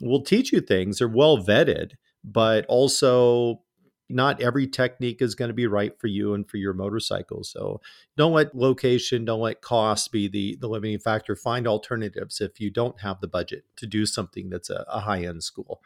will 0.00 0.22
teach 0.22 0.52
you 0.52 0.60
things. 0.60 0.98
They're 0.98 1.06
well 1.06 1.38
vetted, 1.38 1.92
but 2.24 2.64
also 2.66 3.62
not 4.08 4.42
every 4.42 4.66
technique 4.66 5.22
is 5.22 5.34
going 5.34 5.48
to 5.48 5.54
be 5.54 5.66
right 5.66 5.98
for 5.98 6.06
you 6.06 6.34
and 6.34 6.48
for 6.48 6.58
your 6.58 6.74
motorcycle. 6.74 7.42
So 7.44 7.80
don't 8.16 8.32
let 8.32 8.54
location, 8.54 9.24
don't 9.24 9.40
let 9.40 9.62
cost 9.62 10.12
be 10.12 10.28
the, 10.28 10.56
the 10.60 10.68
limiting 10.68 10.98
factor. 10.98 11.34
Find 11.34 11.66
alternatives 11.66 12.40
if 12.40 12.60
you 12.60 12.70
don't 12.70 13.00
have 13.00 13.20
the 13.20 13.28
budget 13.28 13.64
to 13.76 13.86
do 13.86 14.04
something 14.04 14.50
that's 14.50 14.70
a, 14.70 14.84
a 14.88 15.00
high 15.00 15.24
end 15.24 15.42
school. 15.42 15.80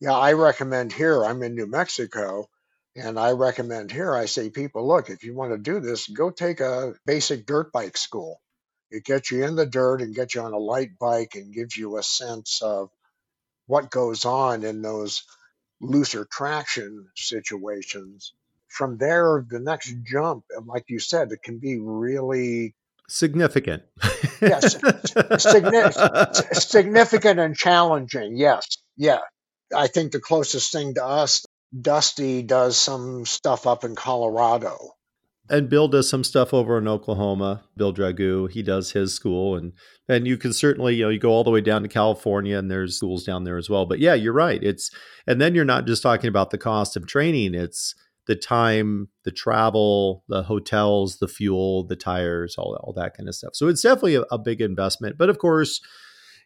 Yeah, 0.00 0.14
I 0.14 0.32
recommend 0.34 0.92
here, 0.92 1.24
I'm 1.24 1.42
in 1.42 1.54
New 1.54 1.66
Mexico, 1.66 2.50
and 2.96 3.18
I 3.18 3.32
recommend 3.32 3.90
here, 3.90 4.14
I 4.14 4.26
say, 4.26 4.50
people, 4.50 4.86
look, 4.86 5.08
if 5.08 5.24
you 5.24 5.34
want 5.34 5.52
to 5.52 5.58
do 5.58 5.80
this, 5.80 6.06
go 6.08 6.30
take 6.30 6.60
a 6.60 6.94
basic 7.06 7.46
dirt 7.46 7.72
bike 7.72 7.96
school. 7.96 8.40
It 8.90 9.04
gets 9.04 9.30
you 9.30 9.44
in 9.44 9.56
the 9.56 9.66
dirt 9.66 10.02
and 10.02 10.14
gets 10.14 10.34
you 10.34 10.42
on 10.42 10.52
a 10.52 10.58
light 10.58 10.98
bike 10.98 11.34
and 11.34 11.52
gives 11.52 11.76
you 11.76 11.96
a 11.96 12.02
sense 12.02 12.60
of 12.62 12.90
what 13.66 13.90
goes 13.90 14.24
on 14.24 14.64
in 14.64 14.82
those 14.82 15.24
looser 15.80 16.26
traction 16.30 17.08
situations. 17.14 18.32
From 18.68 18.98
there, 18.98 19.44
the 19.48 19.60
next 19.60 19.94
jump, 20.04 20.44
like 20.64 20.84
you 20.88 20.98
said, 20.98 21.32
it 21.32 21.42
can 21.42 21.58
be 21.58 21.78
really 21.78 22.74
significant. 23.08 23.84
yes, 24.40 24.72
significant, 25.38 26.36
significant 26.54 27.40
and 27.40 27.56
challenging. 27.56 28.36
Yes, 28.36 28.78
yeah. 28.96 29.20
I 29.74 29.86
think 29.86 30.12
the 30.12 30.20
closest 30.20 30.72
thing 30.72 30.94
to 30.94 31.04
us, 31.04 31.44
Dusty 31.78 32.42
does 32.42 32.76
some 32.76 33.26
stuff 33.26 33.66
up 33.66 33.84
in 33.84 33.94
Colorado. 33.94 34.95
And 35.48 35.68
Bill 35.68 35.86
does 35.86 36.08
some 36.08 36.24
stuff 36.24 36.52
over 36.52 36.76
in 36.78 36.88
Oklahoma. 36.88 37.64
Bill 37.76 37.94
Dragoo, 37.94 38.50
he 38.50 38.62
does 38.62 38.92
his 38.92 39.14
school, 39.14 39.56
and 39.56 39.72
and 40.08 40.26
you 40.26 40.36
can 40.36 40.52
certainly 40.52 40.96
you 40.96 41.04
know 41.04 41.10
you 41.10 41.20
go 41.20 41.30
all 41.30 41.44
the 41.44 41.50
way 41.50 41.60
down 41.60 41.82
to 41.82 41.88
California, 41.88 42.58
and 42.58 42.70
there's 42.70 42.96
schools 42.96 43.24
down 43.24 43.44
there 43.44 43.56
as 43.56 43.70
well. 43.70 43.86
But 43.86 44.00
yeah, 44.00 44.14
you're 44.14 44.32
right. 44.32 44.62
It's 44.62 44.90
and 45.26 45.40
then 45.40 45.54
you're 45.54 45.64
not 45.64 45.86
just 45.86 46.02
talking 46.02 46.28
about 46.28 46.50
the 46.50 46.58
cost 46.58 46.96
of 46.96 47.06
training; 47.06 47.54
it's 47.54 47.94
the 48.26 48.34
time, 48.34 49.08
the 49.24 49.30
travel, 49.30 50.24
the 50.28 50.42
hotels, 50.42 51.18
the 51.18 51.28
fuel, 51.28 51.86
the 51.86 51.96
tires, 51.96 52.56
all 52.58 52.76
all 52.82 52.92
that 52.94 53.16
kind 53.16 53.28
of 53.28 53.34
stuff. 53.34 53.54
So 53.54 53.68
it's 53.68 53.82
definitely 53.82 54.16
a, 54.16 54.22
a 54.32 54.38
big 54.38 54.60
investment. 54.60 55.16
But 55.16 55.30
of 55.30 55.38
course, 55.38 55.80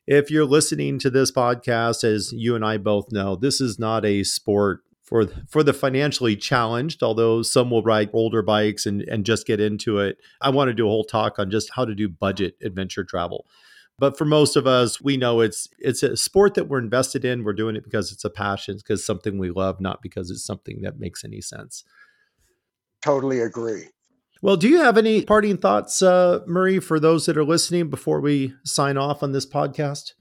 if 0.06 0.30
you're 0.30 0.44
listening 0.44 0.98
to 0.98 1.10
this 1.10 1.32
podcast, 1.32 2.04
as 2.04 2.32
you 2.32 2.54
and 2.54 2.64
I 2.64 2.76
both 2.76 3.06
know, 3.10 3.36
this 3.36 3.60
is 3.60 3.78
not 3.78 4.04
a 4.04 4.24
sport 4.24 4.80
for 5.10 5.26
for 5.48 5.62
the 5.62 5.74
financially 5.74 6.36
challenged 6.36 7.02
although 7.02 7.42
some 7.42 7.68
will 7.68 7.82
ride 7.82 8.08
older 8.14 8.40
bikes 8.40 8.86
and 8.86 9.02
and 9.02 9.26
just 9.26 9.46
get 9.46 9.60
into 9.60 9.98
it. 9.98 10.16
I 10.40 10.48
want 10.48 10.68
to 10.68 10.74
do 10.74 10.86
a 10.86 10.90
whole 10.90 11.04
talk 11.04 11.38
on 11.38 11.50
just 11.50 11.72
how 11.74 11.84
to 11.84 11.94
do 11.94 12.08
budget 12.08 12.54
adventure 12.62 13.04
travel. 13.04 13.44
But 13.98 14.16
for 14.16 14.24
most 14.24 14.56
of 14.56 14.66
us 14.66 15.00
we 15.02 15.18
know 15.18 15.40
it's 15.40 15.68
it's 15.78 16.02
a 16.02 16.16
sport 16.16 16.54
that 16.54 16.68
we're 16.68 16.78
invested 16.78 17.24
in. 17.24 17.44
We're 17.44 17.52
doing 17.52 17.76
it 17.76 17.84
because 17.84 18.12
it's 18.12 18.24
a 18.24 18.30
passion 18.30 18.76
because 18.76 19.04
something 19.04 19.36
we 19.36 19.50
love 19.50 19.80
not 19.80 20.00
because 20.00 20.30
it's 20.30 20.46
something 20.46 20.80
that 20.82 20.98
makes 20.98 21.24
any 21.24 21.42
sense. 21.42 21.84
Totally 23.02 23.40
agree. 23.40 23.88
Well 24.40 24.56
do 24.56 24.68
you 24.68 24.78
have 24.78 24.96
any 24.96 25.24
parting 25.24 25.58
thoughts 25.58 26.00
uh, 26.00 26.38
murray 26.46 26.78
for 26.78 27.00
those 27.00 27.26
that 27.26 27.36
are 27.36 27.44
listening 27.44 27.90
before 27.90 28.20
we 28.20 28.54
sign 28.64 28.96
off 28.96 29.24
on 29.24 29.32
this 29.32 29.44
podcast? 29.44 30.12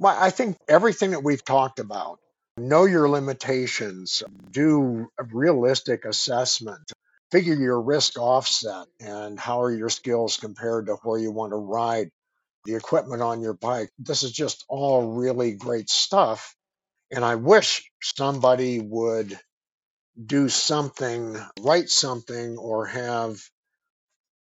Well 0.00 0.16
i 0.20 0.30
think 0.30 0.58
everything 0.68 1.12
that 1.12 1.22
we've 1.22 1.44
talked 1.44 1.78
about 1.78 2.18
Know 2.58 2.86
your 2.86 3.06
limitations, 3.06 4.22
do 4.50 5.08
a 5.18 5.24
realistic 5.24 6.06
assessment, 6.06 6.90
figure 7.30 7.54
your 7.54 7.82
risk 7.82 8.18
offset 8.18 8.86
and 8.98 9.38
how 9.38 9.60
are 9.60 9.70
your 9.70 9.90
skills 9.90 10.38
compared 10.38 10.86
to 10.86 10.94
where 11.02 11.20
you 11.20 11.30
want 11.30 11.52
to 11.52 11.56
ride, 11.56 12.10
the 12.64 12.74
equipment 12.74 13.20
on 13.20 13.42
your 13.42 13.52
bike. 13.52 13.90
This 13.98 14.22
is 14.22 14.32
just 14.32 14.64
all 14.70 15.12
really 15.12 15.52
great 15.52 15.90
stuff. 15.90 16.56
And 17.10 17.22
I 17.22 17.34
wish 17.34 17.90
somebody 18.02 18.80
would 18.80 19.38
do 20.24 20.48
something, 20.48 21.36
write 21.60 21.90
something, 21.90 22.56
or 22.56 22.86
have 22.86 23.38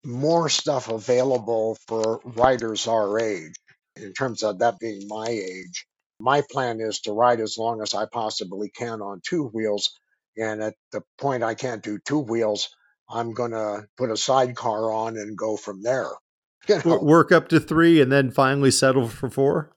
more 0.06 0.48
stuff 0.48 0.88
available 0.88 1.78
for 1.88 2.22
riders 2.24 2.88
our 2.88 3.20
age, 3.20 3.56
in 3.98 4.14
terms 4.14 4.42
of 4.42 4.60
that 4.60 4.80
being 4.80 5.06
my 5.10 5.28
age 5.28 5.86
my 6.20 6.42
plan 6.50 6.80
is 6.80 7.02
to 7.02 7.14
ride 7.14 7.40
as 7.40 7.58
long 7.58 7.82
as 7.82 7.94
I 7.94 8.06
possibly 8.06 8.70
can 8.70 9.02
on 9.02 9.22
two 9.24 9.46
wheels. 9.46 9.92
And 10.38 10.62
at 10.62 10.76
the 10.92 11.02
point 11.18 11.44
I 11.44 11.54
can't 11.54 11.84
do 11.84 12.00
two 12.00 12.20
wheels, 12.20 12.70
I'm 13.10 13.34
going 13.34 13.52
to 13.52 13.86
put 13.98 14.12
a 14.12 14.18
sidecar 14.18 14.92
on 14.92 15.18
and 15.18 15.38
go 15.38 15.58
from 15.58 15.82
there. 15.82 16.10
You 16.68 16.82
know? 16.84 16.98
Work 16.98 17.32
up 17.32 17.50
to 17.50 17.60
three 17.60 18.02
and 18.02 18.12
then 18.12 18.32
finally 18.32 18.72
settle 18.72 19.08
for 19.08 19.30
four. 19.30 19.72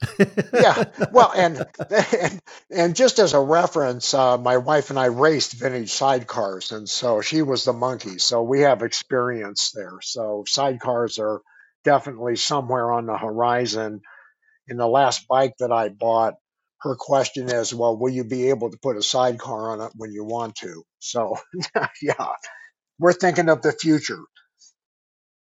yeah. 0.54 0.84
Well, 1.12 1.30
and, 1.36 1.66
and, 2.18 2.40
and 2.70 2.96
just 2.96 3.18
as 3.18 3.34
a 3.34 3.40
reference, 3.40 4.14
uh, 4.14 4.38
my 4.38 4.56
wife 4.56 4.88
and 4.88 4.98
I 4.98 5.06
raced 5.06 5.52
vintage 5.52 5.90
sidecars. 5.90 6.74
And 6.74 6.88
so 6.88 7.20
she 7.20 7.42
was 7.42 7.64
the 7.64 7.74
monkey. 7.74 8.16
So 8.16 8.42
we 8.42 8.62
have 8.62 8.80
experience 8.80 9.72
there. 9.72 9.98
So 10.00 10.44
sidecars 10.48 11.18
are 11.18 11.42
definitely 11.84 12.36
somewhere 12.36 12.90
on 12.90 13.04
the 13.04 13.18
horizon 13.18 14.00
in 14.68 14.76
the 14.78 14.88
last 14.88 15.28
bike 15.28 15.54
that 15.60 15.72
I 15.72 15.90
bought, 15.90 16.34
her 16.82 16.96
question 16.98 17.50
is, 17.50 17.74
well, 17.74 17.96
will 17.96 18.10
you 18.12 18.24
be 18.24 18.50
able 18.50 18.70
to 18.70 18.78
put 18.82 18.96
a 18.98 19.02
sidecar 19.02 19.72
on 19.72 19.80
it 19.82 19.92
when 19.96 20.12
you 20.12 20.24
want 20.24 20.56
to? 20.56 20.84
So, 21.00 21.36
yeah, 22.02 22.28
we're 22.98 23.12
thinking 23.14 23.48
of 23.50 23.62
the 23.62 23.72
future. 23.72 24.20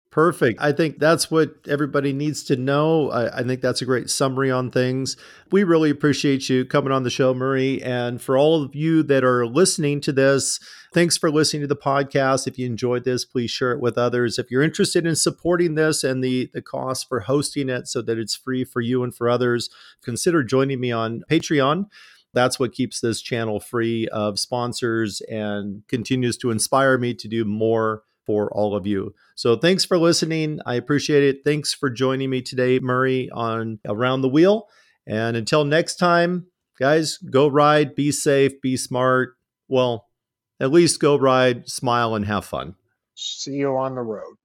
Perfect. 0.10 0.60
I 0.62 0.72
think 0.72 1.00
that's 1.00 1.30
what 1.30 1.56
everybody 1.68 2.14
needs 2.14 2.44
to 2.46 2.56
know. 2.56 3.12
I, 3.12 3.40
I, 3.40 3.44
think 3.44 3.62
that's 3.62 3.82
a 3.82 3.86
great 3.86 4.10
summary 4.10 4.50
on 4.50 4.72
things. 4.72 5.18
We 5.52 5.64
really 5.64 5.90
appreciate 5.90 6.50
you 6.50 6.66
coming 6.66 6.94
on 6.94 7.04
the 7.04 7.10
show, 7.10 7.34
Murray. 7.34 7.84
And 7.84 8.22
for 8.22 8.38
all 8.38 8.64
of 8.64 8.74
you 8.74 9.04
that 9.04 9.24
are 9.24 9.46
listening 9.46 10.00
to 10.02 10.14
this, 10.14 10.60
thanks 10.94 11.18
for 11.18 11.30
listening 11.30 11.62
to 11.62 11.68
the 11.68 11.76
podcast. 11.76 12.48
If 12.48 12.58
you 12.58 12.66
enjoyed 12.66 13.04
this, 13.04 13.26
please 13.26 13.52
share 13.52 13.74
it 13.74 13.82
with 13.82 13.98
others. 13.98 14.40
If 14.40 14.50
you're 14.50 14.64
interested 14.64 15.06
in 15.06 15.16
supporting 15.16 15.76
this 15.76 16.04
and 16.04 16.24
the, 16.24 16.50
the 16.54 16.62
cost 16.62 17.08
for 17.10 17.20
hosting 17.22 17.68
it 17.68 17.88
so 17.88 18.02
that 18.02 18.18
it's 18.18 18.36
free 18.36 18.64
for 18.64 18.82
you 18.82 19.04
and 19.04 19.14
for 19.14 19.30
others, 19.30 19.70
consider 20.02 20.42
joining 20.42 20.80
me 20.80 20.92
on 20.92 21.24
Patreon 21.30 21.88
that's 22.34 22.60
what 22.60 22.74
keeps 22.74 23.00
this 23.00 23.22
channel 23.22 23.60
free 23.60 24.08
of 24.10 24.38
sponsors 24.38 25.22
and 25.22 25.82
continues 25.88 26.38
to 26.38 26.52
inspire 26.52 26.98
me 26.98 27.14
to 27.16 27.28
do 27.28 27.44
more 27.46 28.04
for 28.28 28.54
all 28.54 28.76
of 28.76 28.86
you. 28.86 29.16
So 29.36 29.56
thanks 29.56 29.86
for 29.86 29.98
listening. 29.98 30.60
I 30.66 30.76
appreciate 30.76 31.24
it. 31.24 31.38
Thanks 31.44 31.74
for 31.74 31.90
joining 31.90 32.30
me 32.30 32.44
today, 32.44 32.78
Murray, 32.78 33.30
on 33.32 33.80
Around 33.88 34.22
the 34.22 34.30
Wheel. 34.30 34.68
And 35.08 35.36
until 35.36 35.64
next 35.64 35.96
time, 35.96 36.48
guys, 36.78 37.18
go 37.18 37.48
ride, 37.48 37.96
be 37.96 38.12
safe, 38.12 38.62
be 38.62 38.78
smart. 38.78 39.36
Well, 39.70 40.08
at 40.60 40.72
least 40.72 41.00
go 41.00 41.18
ride, 41.18 41.70
smile, 41.70 42.14
and 42.14 42.26
have 42.26 42.46
fun. 42.46 42.76
See 43.16 43.54
you 43.54 43.76
on 43.78 43.96
the 43.96 44.02
road. 44.02 44.36